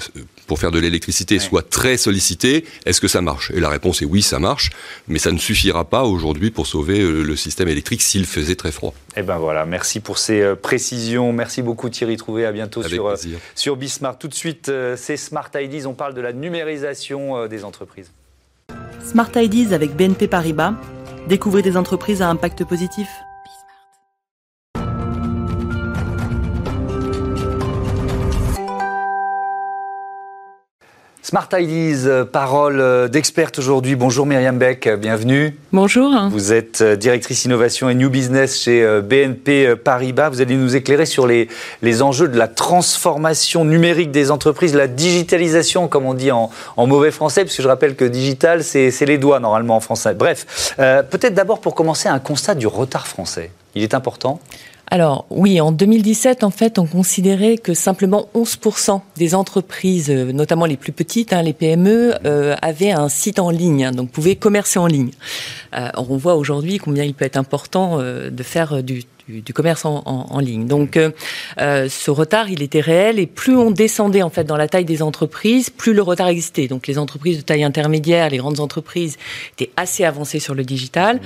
pour 0.45 0.59
faire 0.59 0.69
de 0.69 0.77
l'électricité 0.77 1.39
soit 1.39 1.67
très 1.67 1.97
sollicité, 1.97 2.65
est-ce 2.85 3.01
que 3.01 3.07
ça 3.07 3.21
marche? 3.21 3.51
Et 3.55 3.59
la 3.59 3.69
réponse 3.69 4.03
est 4.03 4.05
oui, 4.05 4.21
ça 4.21 4.37
marche, 4.37 4.69
mais 5.07 5.17
ça 5.17 5.31
ne 5.31 5.39
suffira 5.39 5.85
pas 5.85 6.03
aujourd'hui 6.03 6.51
pour 6.51 6.67
sauver 6.67 6.99
euh, 6.99 7.23
le 7.23 7.35
système 7.35 7.67
électrique 7.67 8.03
s'il 8.03 8.27
faisait 8.27 8.55
très 8.55 8.71
froid. 8.71 8.93
Eh 9.17 9.23
ben 9.23 9.37
voilà, 9.37 9.65
merci 9.65 10.01
pour 10.01 10.19
ces 10.19 10.41
euh, 10.41 10.55
précisions. 10.55 11.33
Merci 11.33 11.63
beaucoup 11.63 11.89
Thierry 11.89 12.17
Trouvé, 12.17 12.45
à 12.45 12.51
bientôt 12.51 12.83
sur, 12.83 13.07
euh, 13.07 13.15
sur 13.55 13.75
Bismart. 13.75 14.19
Tout 14.19 14.27
de 14.27 14.35
suite, 14.35 14.71
c'est 14.97 15.17
Smart 15.17 15.49
IDs, 15.55 15.87
on 15.87 15.93
parle 15.93 16.13
de 16.13 16.21
la 16.21 16.31
numérisation 16.31 17.47
des 17.47 17.63
entreprises. 17.63 18.11
Smart 19.05 19.31
Ideas 19.35 19.73
avec 19.73 19.95
BNP 19.95 20.27
Paribas. 20.27 20.73
Découvrez 21.27 21.61
des 21.61 21.77
entreprises 21.77 22.21
à 22.21 22.29
impact 22.29 22.65
positif. 22.65 23.07
Smart 31.23 31.47
Ideas, 31.53 32.07
euh, 32.07 32.25
parole 32.25 32.79
euh, 32.79 33.07
d'experte 33.07 33.59
aujourd'hui. 33.59 33.95
Bonjour 33.95 34.25
Myriam 34.25 34.57
Beck, 34.57 34.89
bienvenue. 34.97 35.55
Bonjour. 35.71 36.11
Vous 36.31 36.51
êtes 36.51 36.81
euh, 36.81 36.95
directrice 36.95 37.45
innovation 37.45 37.91
et 37.91 37.93
new 37.93 38.09
business 38.09 38.59
chez 38.59 38.83
BNP 39.03 39.75
Paribas. 39.75 40.29
Vous 40.29 40.41
allez 40.41 40.55
nous 40.55 40.75
éclairer 40.75 41.05
sur 41.05 41.27
les, 41.27 41.47
les 41.83 42.01
enjeux 42.01 42.27
de 42.27 42.39
la 42.39 42.47
transformation 42.47 43.65
numérique 43.65 44.09
des 44.09 44.31
entreprises, 44.31 44.73
la 44.73 44.87
digitalisation, 44.87 45.87
comme 45.87 46.07
on 46.07 46.15
dit 46.15 46.31
en, 46.31 46.49
en 46.75 46.87
mauvais 46.87 47.11
français, 47.11 47.45
puisque 47.45 47.61
je 47.61 47.67
rappelle 47.67 47.95
que 47.95 48.05
digital, 48.05 48.63
c'est 48.63 49.05
les 49.05 49.19
doigts 49.19 49.39
normalement 49.39 49.75
en 49.75 49.79
français. 49.79 50.15
Bref, 50.15 50.73
peut-être 50.77 51.35
d'abord 51.35 51.61
pour 51.61 51.75
commencer 51.75 52.09
un 52.09 52.19
constat 52.19 52.55
du 52.55 52.65
retard 52.65 53.05
français. 53.07 53.51
Il 53.75 53.83
est 53.83 53.93
important 53.93 54.39
alors 54.93 55.25
oui, 55.29 55.61
en 55.61 55.71
2017, 55.71 56.43
en 56.43 56.49
fait, 56.49 56.77
on 56.77 56.85
considérait 56.85 57.57
que 57.57 57.73
simplement 57.73 58.27
11% 58.35 58.99
des 59.15 59.35
entreprises, 59.35 60.09
euh, 60.09 60.33
notamment 60.33 60.65
les 60.65 60.75
plus 60.75 60.91
petites, 60.91 61.31
hein, 61.31 61.41
les 61.41 61.53
PME, 61.53 62.15
euh, 62.25 62.57
avaient 62.61 62.91
un 62.91 63.07
site 63.07 63.39
en 63.39 63.51
ligne, 63.51 63.85
hein, 63.85 63.91
donc 63.91 64.11
pouvaient 64.11 64.35
commercer 64.35 64.79
en 64.79 64.87
ligne. 64.87 65.11
Euh, 65.77 65.87
on 65.95 66.17
voit 66.17 66.35
aujourd'hui 66.35 66.77
combien 66.77 67.05
il 67.05 67.13
peut 67.13 67.23
être 67.23 67.37
important 67.37 67.99
de 68.01 68.43
faire 68.43 68.83
du, 68.83 69.05
commerce 69.53 69.85
en, 69.85 70.39
ligne. 70.39 70.67
Donc 70.67 70.99
ce 71.57 72.11
retard, 72.11 72.49
il 72.49 72.61
était 72.61 72.81
réel 72.81 73.17
et 73.17 73.27
plus 73.27 73.55
on 73.55 73.71
descendait 73.71 74.23
en 74.23 74.29
fait 74.29 74.43
dans 74.43 74.57
la 74.57 74.67
taille 74.67 74.83
des 74.83 75.01
entreprises, 75.01 75.69
plus 75.69 75.93
le 75.93 76.01
retard 76.01 76.27
existait. 76.27 76.67
Donc 76.67 76.87
les 76.87 76.97
entreprises 76.97 77.37
de 77.37 77.43
taille 77.43 77.63
intermédiaire, 77.63 78.29
les 78.29 78.37
grandes 78.37 78.59
entreprises 78.59 79.17
étaient 79.53 79.71
assez 79.77 80.03
avancées 80.03 80.39
sur 80.39 80.53
le 80.53 80.65
digital. 80.65 81.21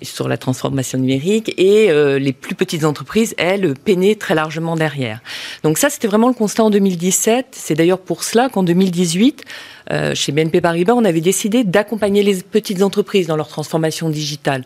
Mmh 0.00 0.04
sur 0.18 0.28
la 0.28 0.36
transformation 0.36 0.98
numérique 0.98 1.54
et 1.56 1.90
euh, 1.90 2.18
les 2.18 2.32
plus 2.32 2.54
petites 2.54 2.84
entreprises, 2.84 3.34
elles, 3.38 3.74
peinaient 3.74 4.14
très 4.14 4.34
largement 4.34 4.76
derrière. 4.76 5.20
Donc 5.62 5.78
ça, 5.78 5.90
c'était 5.90 6.08
vraiment 6.08 6.28
le 6.28 6.34
constat 6.34 6.64
en 6.64 6.70
2017. 6.70 7.46
C'est 7.52 7.74
d'ailleurs 7.74 7.98
pour 7.98 8.22
cela 8.22 8.48
qu'en 8.48 8.62
2018, 8.62 9.44
euh, 9.90 10.14
chez 10.14 10.32
BNP 10.32 10.60
Paribas, 10.60 10.94
on 10.94 11.04
avait 11.04 11.20
décidé 11.20 11.64
d'accompagner 11.64 12.22
les 12.22 12.42
petites 12.42 12.82
entreprises 12.82 13.26
dans 13.26 13.36
leur 13.36 13.48
transformation 13.48 14.10
digitale, 14.10 14.64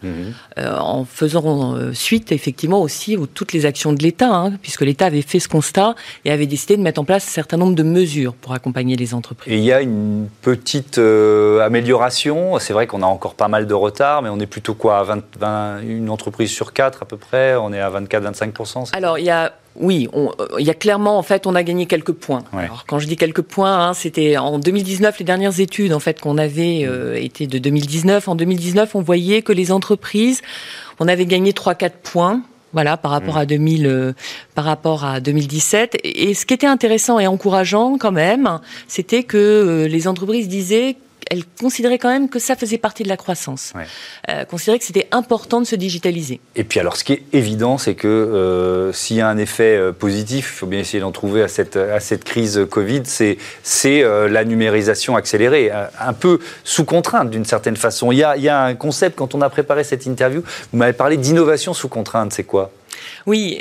euh, 0.58 0.76
en 0.78 1.04
faisant 1.04 1.76
euh, 1.76 1.92
suite 1.92 2.32
effectivement 2.32 2.82
aussi 2.82 3.16
aux 3.16 3.26
toutes 3.26 3.52
les 3.52 3.64
actions 3.66 3.92
de 3.92 4.02
l'État, 4.02 4.34
hein, 4.34 4.52
puisque 4.62 4.82
l'État 4.82 5.06
avait 5.06 5.22
fait 5.22 5.38
ce 5.38 5.48
constat 5.48 5.94
et 6.24 6.30
avait 6.30 6.46
décidé 6.46 6.76
de 6.76 6.82
mettre 6.82 7.00
en 7.00 7.04
place 7.04 7.26
un 7.26 7.30
certain 7.30 7.56
nombre 7.56 7.74
de 7.74 7.82
mesures 7.82 8.34
pour 8.34 8.52
accompagner 8.52 8.96
les 8.96 9.14
entreprises. 9.14 9.52
Et 9.52 9.58
il 9.58 9.64
y 9.64 9.72
a 9.72 9.80
une 9.80 10.28
petite 10.42 10.98
amélioration. 10.98 12.58
C'est 12.58 12.72
vrai 12.72 12.86
qu'on 12.86 13.02
a 13.02 13.06
encore 13.06 13.34
pas 13.34 13.48
mal 13.48 13.66
de 13.66 13.74
retard, 13.74 14.22
mais 14.22 14.28
on 14.28 14.40
est 14.40 14.46
plutôt 14.46 14.74
quoi 14.74 14.98
à 14.98 15.02
20, 15.04 15.21
une 15.82 16.10
entreprise 16.10 16.50
sur 16.50 16.72
quatre 16.72 17.02
à 17.02 17.06
peu 17.06 17.16
près. 17.16 17.56
On 17.56 17.72
est 17.72 17.80
à 17.80 17.90
24-25 17.90 18.90
Alors 18.94 19.18
il 19.18 19.24
y 19.24 19.30
a 19.30 19.52
oui, 19.76 20.08
euh, 20.14 20.28
il 20.58 20.66
y 20.66 20.70
a 20.70 20.74
clairement, 20.74 21.16
en 21.18 21.22
fait, 21.22 21.46
on 21.46 21.54
a 21.54 21.62
gagné 21.62 21.86
quelques 21.86 22.12
points. 22.12 22.44
Alors, 22.52 22.84
quand 22.86 22.98
je 22.98 23.06
dis 23.06 23.16
quelques 23.16 23.42
points, 23.42 23.88
hein, 23.88 23.94
c'était 23.94 24.36
en 24.36 24.58
2019, 24.58 25.18
les 25.18 25.24
dernières 25.24 25.60
études, 25.60 25.92
en 25.92 26.00
fait, 26.00 26.20
qu'on 26.20 26.36
avait 26.36 26.82
euh, 26.84 27.14
été 27.14 27.46
de 27.46 27.58
2019. 27.58 28.28
En 28.28 28.34
2019, 28.34 28.94
on 28.94 29.00
voyait 29.00 29.42
que 29.42 29.52
les 29.52 29.72
entreprises, 29.72 30.42
on 31.00 31.08
avait 31.08 31.26
gagné 31.26 31.52
3-4 31.52 31.90
points. 32.02 32.42
Voilà, 32.74 32.96
par 32.96 33.10
rapport 33.10 33.36
à 33.36 33.44
2000, 33.44 33.86
euh, 33.86 34.12
par 34.54 34.64
rapport 34.64 35.04
à 35.04 35.20
2017. 35.20 35.98
Et 36.04 36.32
ce 36.32 36.46
qui 36.46 36.54
était 36.54 36.66
intéressant 36.66 37.18
et 37.18 37.26
encourageant 37.26 37.98
quand 37.98 38.12
même, 38.12 38.60
c'était 38.88 39.24
que 39.24 39.86
les 39.90 40.08
entreprises 40.08 40.48
disaient 40.48 40.96
elle 41.30 41.44
considérait 41.60 41.98
quand 41.98 42.08
même 42.10 42.28
que 42.28 42.38
ça 42.38 42.56
faisait 42.56 42.78
partie 42.78 43.02
de 43.02 43.08
la 43.08 43.16
croissance. 43.16 43.72
Ouais. 43.74 43.86
Euh, 44.28 44.44
considérait 44.44 44.78
que 44.78 44.84
c'était 44.84 45.08
important 45.10 45.60
de 45.60 45.66
se 45.66 45.76
digitaliser. 45.76 46.40
Et 46.56 46.64
puis 46.64 46.80
alors, 46.80 46.96
ce 46.96 47.04
qui 47.04 47.14
est 47.14 47.22
évident, 47.32 47.78
c'est 47.78 47.94
que 47.94 48.08
euh, 48.08 48.92
s'il 48.92 49.16
y 49.16 49.20
a 49.20 49.28
un 49.28 49.38
effet 49.38 49.76
euh, 49.76 49.92
positif, 49.92 50.50
il 50.54 50.58
faut 50.58 50.66
bien 50.66 50.80
essayer 50.80 51.00
d'en 51.00 51.12
trouver 51.12 51.42
à 51.42 51.48
cette, 51.48 51.76
à 51.76 52.00
cette 52.00 52.24
crise 52.24 52.66
Covid, 52.70 53.02
c'est, 53.04 53.38
c'est 53.62 54.02
la 54.02 54.44
numérisation 54.44 55.16
accélérée, 55.16 55.70
un 55.70 56.12
peu 56.12 56.38
sous 56.64 56.84
contrainte 56.84 57.30
d'une 57.30 57.44
certaine 57.44 57.76
façon. 57.76 58.12
Il 58.12 58.18
y, 58.18 58.24
a, 58.24 58.36
il 58.36 58.42
y 58.42 58.48
a 58.48 58.62
un 58.62 58.74
concept, 58.74 59.16
quand 59.16 59.34
on 59.34 59.40
a 59.40 59.50
préparé 59.50 59.84
cette 59.84 60.06
interview, 60.06 60.42
vous 60.72 60.78
m'avez 60.78 60.92
parlé 60.92 61.16
d'innovation 61.16 61.74
sous 61.74 61.88
contrainte, 61.88 62.32
c'est 62.32 62.44
quoi? 62.44 62.70
Oui, 63.26 63.60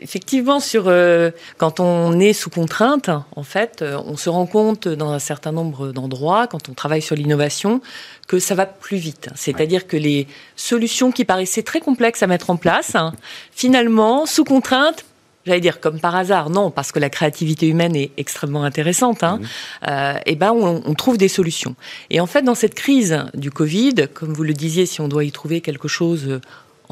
effectivement, 0.00 0.60
sur, 0.60 0.84
euh, 0.88 1.30
quand 1.58 1.80
on 1.80 2.18
est 2.20 2.32
sous 2.32 2.50
contrainte, 2.50 3.10
en 3.36 3.42
fait, 3.42 3.82
euh, 3.82 4.00
on 4.06 4.16
se 4.16 4.28
rend 4.28 4.46
compte 4.46 4.88
dans 4.88 5.10
un 5.10 5.18
certain 5.18 5.52
nombre 5.52 5.92
d'endroits, 5.92 6.46
quand 6.46 6.68
on 6.68 6.74
travaille 6.74 7.02
sur 7.02 7.16
l'innovation, 7.16 7.80
que 8.26 8.38
ça 8.38 8.54
va 8.54 8.66
plus 8.66 8.96
vite. 8.96 9.28
C'est-à-dire 9.34 9.86
que 9.86 9.96
les 9.96 10.26
solutions 10.56 11.12
qui 11.12 11.24
paraissaient 11.24 11.62
très 11.62 11.80
complexes 11.80 12.22
à 12.22 12.26
mettre 12.26 12.50
en 12.50 12.56
place, 12.56 12.94
hein, 12.94 13.12
finalement, 13.52 14.26
sous 14.26 14.44
contrainte, 14.44 15.04
j'allais 15.46 15.60
dire 15.60 15.80
comme 15.80 16.00
par 16.00 16.14
hasard, 16.16 16.50
non, 16.50 16.70
parce 16.70 16.92
que 16.92 16.98
la 16.98 17.10
créativité 17.10 17.68
humaine 17.68 17.96
est 17.96 18.12
extrêmement 18.16 18.64
intéressante, 18.64 19.22
hein, 19.22 19.38
mmh. 19.40 19.46
euh, 19.88 20.14
et 20.26 20.36
ben 20.36 20.52
on, 20.52 20.82
on, 20.84 20.94
trouve 20.94 21.18
des 21.18 21.28
solutions. 21.28 21.74
Et 22.10 22.20
en 22.20 22.26
fait, 22.26 22.42
dans 22.42 22.54
cette 22.54 22.74
crise 22.74 23.24
du 23.34 23.50
Covid, 23.50 24.08
comme 24.12 24.32
vous 24.32 24.44
le 24.44 24.54
disiez, 24.54 24.86
si 24.86 25.00
on 25.00 25.08
doit 25.08 25.24
y 25.24 25.32
trouver 25.32 25.60
quelque 25.60 25.88
chose 25.88 26.40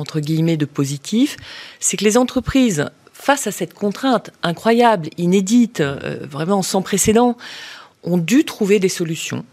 entre 0.02 0.20
guillemets 0.20 0.58
de 0.58 0.66
positif, 0.66 1.36
c'est 1.80 1.96
que 1.96 2.04
les 2.04 2.18
entreprises, 2.18 2.90
face 3.12 3.46
à 3.46 3.52
cette 3.52 3.72
contrainte 3.72 4.30
incroyable, 4.42 5.08
inédite, 5.16 5.80
euh, 5.80 6.26
vraiment 6.28 6.62
sans 6.62 6.82
précédent, 6.82 7.36
ont 8.02 8.18
dû 8.18 8.44
trouver 8.44 8.80
des 8.80 8.88
solutions. 8.88 9.44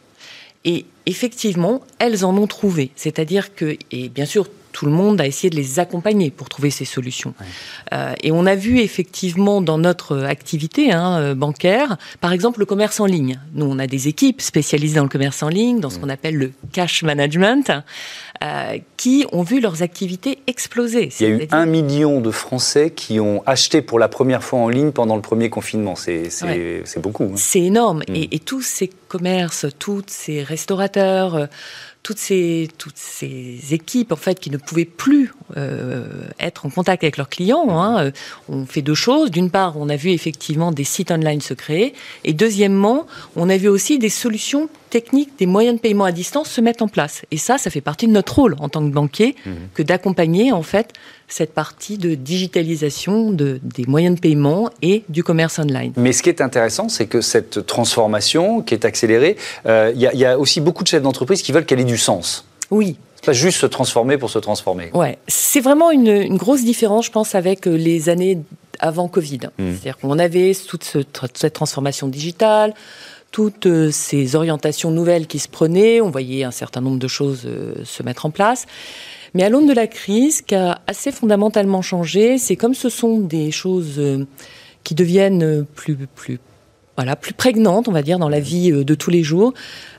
Et 0.65 0.85
effectivement, 1.05 1.81
elles 1.99 2.25
en 2.25 2.35
ont 2.35 2.47
trouvé. 2.47 2.91
C'est-à-dire 2.95 3.55
que, 3.55 3.77
et 3.91 4.09
bien 4.09 4.25
sûr, 4.25 4.47
tout 4.71 4.85
le 4.85 4.91
monde 4.91 5.19
a 5.19 5.27
essayé 5.27 5.49
de 5.49 5.55
les 5.55 5.79
accompagner 5.79 6.31
pour 6.31 6.49
trouver 6.49 6.69
ces 6.69 6.85
solutions. 6.85 7.33
Euh, 7.93 8.13
et 8.23 8.31
on 8.31 8.45
a 8.45 8.55
vu 8.55 8.79
effectivement 8.79 9.62
dans 9.62 9.77
notre 9.77 10.19
activité 10.23 10.91
hein, 10.91 11.19
euh, 11.19 11.35
bancaire, 11.35 11.97
par 12.21 12.33
exemple 12.33 12.59
le 12.59 12.65
commerce 12.65 12.99
en 12.99 13.05
ligne. 13.05 13.39
Nous, 13.53 13.65
on 13.65 13.79
a 13.79 13.88
des 13.88 14.07
équipes 14.07 14.41
spécialisées 14.41 14.97
dans 14.97 15.03
le 15.03 15.09
commerce 15.09 15.41
en 15.43 15.49
ligne, 15.49 15.79
dans 15.79 15.89
ce 15.89 15.99
qu'on 15.99 16.09
appelle 16.09 16.35
le 16.35 16.51
cash 16.71 17.03
management, 17.03 17.71
euh, 18.43 18.78
qui 18.97 19.25
ont 19.32 19.43
vu 19.43 19.60
leurs 19.60 19.84
activités 19.84 20.39
exploser. 20.47 21.10
Il 21.19 21.28
y 21.28 21.32
a 21.32 21.36
eu 21.36 21.47
un 21.52 21.65
million 21.65 22.21
de 22.21 22.32
Français 22.32 22.91
qui 22.91 23.19
ont 23.19 23.43
acheté 23.45 23.82
pour 23.82 23.99
la 23.99 24.08
première 24.08 24.43
fois 24.43 24.60
en 24.60 24.69
ligne 24.69 24.91
pendant 24.91 25.15
le 25.15 25.21
premier 25.21 25.49
confinement. 25.49 25.95
C'est 25.95 26.30
beaucoup. 26.97 27.25
Hein. 27.25 27.36
C'est 27.36 27.62
énorme. 27.62 27.99
Mm. 28.08 28.15
Et, 28.15 28.36
et, 28.36 28.39
tous 28.39 28.62
ces 28.62 28.89
commerces, 29.08 29.65
tous 29.78 30.04
ces 30.08 30.41
restaurateurs, 30.43 31.49
toutes 32.04 32.17
ces, 32.17 32.69
toutes 32.78 32.97
ces 32.97 33.73
équipes 33.73 34.12
en 34.12 34.15
fait 34.15 34.39
qui 34.39 34.49
ne 34.49 34.58
pouvaient 34.58 34.86
plus 34.86 35.34
euh, 35.58 36.08
être 36.39 36.65
en 36.65 36.69
contact 36.69 37.04
avec 37.04 37.17
leurs 37.17 37.30
clients 37.30 37.67
hein, 37.69 38.06
euh, 38.06 38.12
on 38.47 38.65
fait 38.65 38.82
deux 38.82 38.95
choses. 38.95 39.32
D'une 39.32 39.49
part, 39.49 39.78
on 39.78 39.89
a 39.89 39.95
vu 39.95 40.12
effectivement 40.12 40.71
des 40.71 40.84
sites 40.84 41.12
online 41.12 41.41
se 41.41 41.54
créer, 41.54 41.93
et 42.23 42.34
deuxièmement, 42.34 43.06
on 43.36 43.49
a 43.49 43.58
vu 43.58 43.67
aussi 43.67 43.99
des 43.99 44.10
solutions 44.10 44.69
techniques, 44.89 45.38
des 45.38 45.45
moyens 45.45 45.75
de 45.78 45.82
paiement 45.82 46.06
à 46.06 46.12
distance 46.12 46.49
se 46.49 46.62
mettre 46.62 46.84
en 46.84 46.88
place. 46.88 47.23
Et 47.32 47.38
ça, 47.38 47.58
ça 47.58 47.69
fait 47.69 47.82
partie 47.82 48.08
de 48.08 48.12
notre 48.12 48.36
rôle 48.36 48.56
en 48.60 48.69
tant 48.69 48.82
que 48.82 48.93
banquier, 48.93 49.36
mmh. 49.45 49.52
que 49.73 49.84
d'accompagner 49.84 50.52
en 50.52 50.63
fait 50.63 50.93
cette 51.28 51.54
partie 51.54 51.97
de 51.97 52.15
digitalisation 52.15 53.32
de, 53.32 53.60
des 53.63 53.86
moyens 53.86 54.15
de 54.15 54.19
paiement 54.19 54.69
et 54.82 55.04
du 55.10 55.23
commerce 55.23 55.60
online. 55.60 55.93
Mais 55.95 56.12
ce 56.12 56.23
qui 56.23 56.30
est 56.30 56.41
intéressant, 56.41 56.89
c'est 56.89 57.06
que 57.06 57.21
cette 57.21 57.65
transformation 57.65 58.62
qui 58.62 58.73
est 58.73 58.86
accélérée, 58.86 59.38
euh, 59.65 59.91
il 59.95 60.02
y, 60.02 60.25
a 60.25 60.38
aussi 60.38 60.60
beaucoup 60.60 60.84
de 60.84 60.88
chefs 60.88 61.04
d'entreprise 61.04 61.41
qui 61.41 61.52
veulent 61.52 61.65
qu'elle 61.65 61.80
ait 61.80 61.86
du 61.86 61.97
sens. 61.97 62.45
Oui, 62.71 62.97
c'est 63.15 63.25
pas 63.25 63.34
juste 63.34 63.60
se 63.60 63.65
transformer 63.65 64.17
pour 64.17 64.30
se 64.30 64.39
transformer. 64.39 64.89
Ouais, 64.93 65.17
c'est 65.28 65.62
vraiment 65.62 65.91
une, 65.91 66.36
grosse 66.38 66.63
différence, 66.63 67.06
je 67.06 67.12
pense, 67.12 67.36
avec 67.36 67.67
euh, 67.67 67.75
les 67.75 68.10
années 68.10 68.39
avant 68.80 69.08
Covid. 69.08 69.39
Hmm. 69.58 69.71
C'est-à-dire 69.71 69.97
qu'on 69.97 70.17
avait 70.19 70.54
toute, 70.67 70.84
cette 71.34 71.54
transformation 71.54 72.08
digitale, 72.08 72.73
toutes 73.32 73.65
euh, 73.65 73.92
ces 73.92 74.36
orientations 74.36 74.92
nouvelles 74.92 75.28
qui 75.28 75.39
se 75.39 75.48
prenaient, 75.48 76.02
on 76.02 76.10
voyait 76.10 76.44
un 76.44 76.52
certain 76.52 76.82
nombre 76.82 77.00
de 77.00 77.08
choses 77.08 77.48
se 77.84 78.04
mettre 78.04 78.26
en 78.26 78.32
place. 78.32 78.65
Mais 79.34 79.44
à 79.44 79.50
l'aune 79.50 79.68
de 79.68 79.74
la 79.74 79.88
crise, 79.88 80.38
ce 80.38 80.42
qui 80.44 80.56
a 80.56 80.82
assez 80.88 81.12
fondamentalement 81.12 81.82
changé, 81.82 82.38
c'est 82.38 82.56
comme 82.56 82.74
ce 82.74 82.89
sont 82.89 83.20
des 83.20 83.52
choses 83.52 83.96
euh, 84.00 84.26
qui 84.84 84.96
deviennent 84.96 85.44
euh, 85.44 85.63
plus, 85.76 85.96
plus, 85.96 86.39
voilà, 86.96 87.15
plus 87.15 87.34
prégnantes, 87.34 87.88
on 87.88 87.92
va 87.92 88.02
dire, 88.02 88.18
dans 88.18 88.30
la 88.30 88.39
vie 88.39 88.72
euh, 88.72 88.84
de 88.84 88.96
tous 88.96 89.12
les 89.12 89.24
jours, 89.24 89.54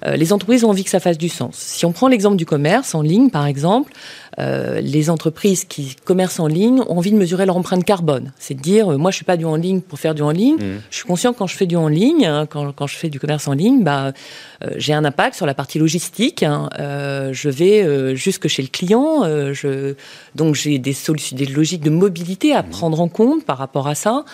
les 0.07 0.33
entreprises 0.33 0.64
ont 0.64 0.71
envie 0.71 0.85
que 0.85 0.90
ça 0.90 1.01
fasse 1.01 1.19
du 1.19 1.29
sens. 1.29 1.57
Si 1.57 1.85
on 1.85 1.93
prend 1.93 2.09
l'exemple 2.09 2.37
du 2.37 2.47
commerce 2.47 2.95
en 2.95 3.03
ligne, 3.03 3.29
par 3.29 3.47
exemple, 3.47 3.93
euh, 4.38 4.81
les 4.81 5.11
entreprises 5.11 5.64
qui 5.64 5.97
commercent 6.05 6.40
en 6.40 6.47
ligne 6.47 6.81
ont 6.83 6.99
envie 6.99 7.11
de 7.11 7.16
mesurer 7.16 7.47
leur 7.47 7.57
empreinte 7.57 7.85
carbone. 7.85 8.33
C'est 8.38 8.55
de 8.55 8.61
dire, 8.61 8.93
euh, 8.93 8.97
moi, 8.97 9.11
je 9.11 9.16
suis 9.16 9.25
pas 9.25 9.37
du 9.37 9.45
en 9.45 9.57
ligne 9.57 9.81
pour 9.81 9.99
faire 9.99 10.14
du 10.14 10.23
en 10.23 10.31
ligne. 10.31 10.57
Mmh. 10.57 10.81
Je 10.90 10.97
suis 10.97 11.05
conscient 11.05 11.33
que 11.33 11.38
quand 11.38 11.47
je 11.49 11.57
fais 11.57 11.66
du 11.66 11.77
en 11.77 11.88
ligne, 11.88 12.27
hein, 12.27 12.47
quand, 12.47 12.73
quand, 12.73 12.87
je 12.87 12.97
fais 12.97 13.09
du 13.09 13.19
commerce 13.19 13.49
en 13.49 13.55
ligne, 13.55 13.83
bah, 13.83 14.12
euh, 14.62 14.71
j'ai 14.77 14.93
un 14.93 15.05
impact 15.05 15.35
sur 15.37 15.47
la 15.47 15.55
partie 15.55 15.79
logistique. 15.79 16.43
Hein. 16.43 16.69
je 17.33 17.49
vais 17.49 18.16
jusque 18.16 18.49
chez 18.49 18.62
le 18.62 18.69
client. 18.69 19.25
je, 19.53 19.95
donc, 20.35 20.55
j'ai 20.55 20.79
des 20.79 20.93
solutions, 20.93 21.37
des 21.37 21.47
logiques 21.47 21.83
de 21.83 21.90
mobilité 21.90 22.55
à 22.55 22.62
mmh. 22.62 22.71
prendre 22.71 23.01
en 23.01 23.09
compte 23.09 23.45
par 23.45 23.59
rapport 23.59 23.88
à 23.88 23.95
ça. 23.95 24.25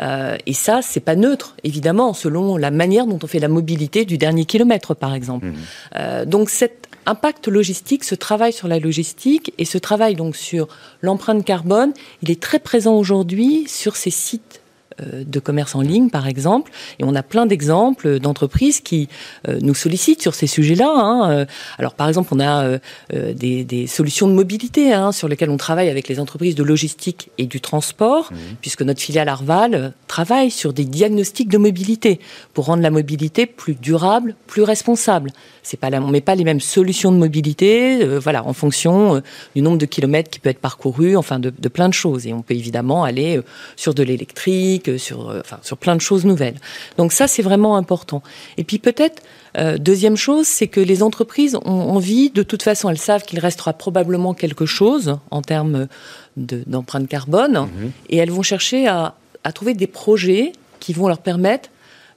et 0.00 0.52
ça, 0.52 0.80
c'est 0.82 1.00
pas 1.00 1.16
neutre, 1.16 1.56
évidemment, 1.62 2.12
selon 2.12 2.56
la 2.56 2.70
manière 2.70 3.06
dont 3.06 3.18
on 3.22 3.26
fait 3.26 3.38
la 3.38 3.48
mobilité 3.48 4.04
du 4.04 4.18
dernier 4.18 4.44
kilomètre, 4.44 4.94
par 4.94 5.14
exemple. 5.14 5.46
Mmh. 5.46 6.24
donc, 6.26 6.50
cette 6.50 6.83
impact 7.06 7.48
logistique, 7.48 8.04
ce 8.04 8.14
travail 8.14 8.52
sur 8.52 8.68
la 8.68 8.78
logistique 8.78 9.52
et 9.58 9.64
ce 9.64 9.78
travail 9.78 10.14
donc 10.14 10.36
sur 10.36 10.68
l'empreinte 11.02 11.44
carbone, 11.44 11.92
il 12.22 12.30
est 12.30 12.40
très 12.40 12.58
présent 12.58 12.96
aujourd'hui 12.96 13.64
sur 13.68 13.96
ces 13.96 14.10
sites 14.10 14.63
de 15.00 15.40
commerce 15.40 15.74
en 15.74 15.80
ligne, 15.80 16.10
par 16.10 16.26
exemple. 16.26 16.70
Et 16.98 17.04
on 17.04 17.14
a 17.14 17.22
plein 17.22 17.46
d'exemples 17.46 18.20
d'entreprises 18.20 18.80
qui 18.80 19.08
euh, 19.48 19.58
nous 19.60 19.74
sollicitent 19.74 20.22
sur 20.22 20.34
ces 20.34 20.46
sujets-là. 20.46 20.88
Hein. 20.88 21.30
Euh, 21.30 21.44
alors, 21.78 21.94
par 21.94 22.08
exemple, 22.08 22.30
on 22.32 22.40
a 22.40 22.78
des, 23.10 23.86
solutions 23.86 24.28
de 24.28 24.32
mobilité 24.32 24.92
hein, 24.92 25.12
sur 25.12 25.28
lesquelles 25.28 25.50
on 25.50 25.56
travaille 25.56 25.88
avec 25.88 26.08
les 26.08 26.20
entreprises 26.20 26.54
de 26.54 26.62
logistique 26.62 27.30
et 27.38 27.46
du 27.46 27.60
transport, 27.60 28.32
mmh. 28.32 28.36
puisque 28.60 28.82
notre 28.82 29.00
filiale 29.00 29.28
Arval 29.28 29.92
travaille 30.06 30.50
sur 30.50 30.72
des 30.72 30.84
diagnostics 30.84 31.48
de 31.48 31.58
mobilité 31.58 32.20
pour 32.54 32.66
rendre 32.66 32.82
la 32.82 32.90
mobilité 32.90 33.46
plus 33.46 33.74
durable, 33.74 34.34
plus 34.46 34.62
responsable. 34.62 35.32
C'est 35.62 35.78
pas 35.78 35.90
la, 35.90 36.00
on 36.00 36.08
met 36.08 36.20
pas 36.20 36.34
les 36.34 36.44
mêmes 36.44 36.60
solutions 36.60 37.12
de 37.12 37.16
mobilité, 37.16 38.04
voilà, 38.18 38.44
en 38.44 38.52
fonction 38.52 39.22
du 39.54 39.62
nombre 39.62 39.78
de 39.78 39.86
kilomètres 39.86 40.30
qui 40.30 40.40
peut 40.40 40.50
être 40.50 40.58
parcouru, 40.58 41.16
enfin 41.16 41.38
de, 41.38 41.52
de 41.56 41.68
plein 41.68 41.88
de 41.88 41.94
choses. 41.94 42.26
Et 42.26 42.32
on 42.32 42.42
peut 42.42 42.54
évidemment 42.54 43.04
aller 43.04 43.40
sur 43.76 43.94
de 43.94 44.02
l'électrique 44.02 44.83
sur, 44.98 45.30
euh, 45.30 45.40
enfin, 45.40 45.58
sur 45.62 45.76
plein 45.76 45.96
de 45.96 46.00
choses 46.00 46.24
nouvelles. 46.24 46.56
Donc 46.98 47.12
ça, 47.12 47.26
c'est 47.26 47.42
vraiment 47.42 47.76
important. 47.76 48.22
Et 48.56 48.64
puis 48.64 48.78
peut-être, 48.78 49.22
euh, 49.58 49.78
deuxième 49.78 50.16
chose, 50.16 50.46
c'est 50.46 50.68
que 50.68 50.80
les 50.80 51.02
entreprises 51.02 51.56
ont 51.56 51.90
envie, 51.90 52.30
de 52.30 52.42
toute 52.42 52.62
façon, 52.62 52.90
elles 52.90 52.98
savent 52.98 53.22
qu'il 53.22 53.38
restera 53.38 53.72
probablement 53.72 54.34
quelque 54.34 54.66
chose 54.66 55.18
en 55.30 55.42
termes 55.42 55.88
d'empreinte 56.36 57.08
carbone, 57.08 57.60
mhm. 57.60 57.92
et 58.10 58.16
elles 58.16 58.30
vont 58.30 58.42
chercher 58.42 58.88
à, 58.88 59.14
à 59.44 59.52
trouver 59.52 59.74
des 59.74 59.86
projets 59.86 60.52
qui 60.80 60.92
vont 60.92 61.08
leur 61.08 61.18
permettre 61.18 61.70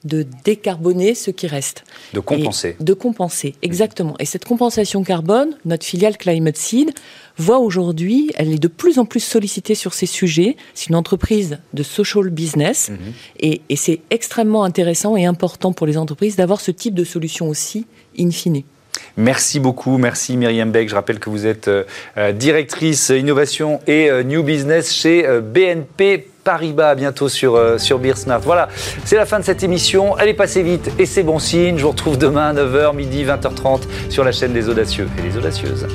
de 0.03 0.25
décarboner 0.43 1.15
ce 1.15 1.31
qui 1.31 1.47
reste. 1.47 1.83
De 2.13 2.19
compenser. 2.19 2.75
de 2.79 2.93
compenser, 2.93 3.55
exactement. 3.62 4.15
Et 4.19 4.25
cette 4.25 4.45
compensation 4.45 5.03
carbone, 5.03 5.57
notre 5.65 5.86
filiale 5.86 6.17
Climate 6.17 6.57
Seed 6.57 6.91
voit 7.38 7.60
aujourd'hui, 7.60 8.31
elle 8.36 8.53
est 8.53 8.60
de 8.60 8.67
plus 8.67 8.99
en 8.99 9.05
plus 9.05 9.19
sollicitée 9.19 9.75
sur 9.75 9.93
ces 9.93 10.05
sujets. 10.05 10.57
C'est 10.73 10.89
une 10.89 10.95
entreprise 10.95 11.60
de 11.73 11.83
social 11.83 12.29
business 12.29 12.89
mhm. 12.89 12.97
et, 13.39 13.62
c'est 13.75 13.99
extrêmement 14.10 14.63
intéressant 14.63 15.15
et 15.15 15.25
important 15.25 15.71
pour 15.71 15.86
les 15.86 15.97
entreprises 15.97 16.36
d'avoir 16.36 16.62
ce 16.62 16.71
type 16.71 16.95
de 16.95 17.03
solution 17.03 17.47
aussi, 17.47 17.86
in 18.19 18.31
fine. 18.31 18.63
Merci 19.15 19.60
beaucoup, 19.60 19.97
merci 19.97 20.38
Myriam 20.38 20.71
Beck. 20.71 20.89
Je 20.89 20.95
rappelle 20.95 21.19
que 21.19 21.29
vous 21.29 21.45
êtes 21.45 21.67
euh, 21.67 21.83
euh, 22.17 22.31
directrice 22.31 23.10
innovation 23.10 23.79
et 23.88 24.10
euh, 24.10 24.23
new 24.23 24.43
business 24.43 24.91
chez 24.91 25.25
BNP 25.41 26.27
Paribas, 26.47 26.95
bientôt 26.95 27.27
sur, 27.27 27.60
sur 27.77 27.99
Beer 27.99 28.15
Smart. 28.15 28.39
Voilà, 28.39 28.69
c'est 29.03 29.17
la 29.17 29.25
fin 29.25 29.38
de 29.38 29.43
cette 29.43 29.63
émission. 29.63 30.17
Elle 30.17 30.29
est 30.29 30.33
passée 30.33 30.63
vite 30.63 30.89
et 30.97 31.05
c'est 31.05 31.23
bon 31.23 31.39
signe. 31.39 31.77
Je 31.77 31.83
vous 31.83 31.91
retrouve 31.91 32.17
demain 32.17 32.51
à 32.51 32.53
9h, 32.53 32.95
midi, 32.95 33.25
20h30 33.25 33.81
sur 34.10 34.23
la 34.23 34.31
chaîne 34.31 34.53
des 34.53 34.69
Audacieux 34.69 35.10
et 35.19 35.29
des 35.29 35.38
Audacieuses. 35.38 35.86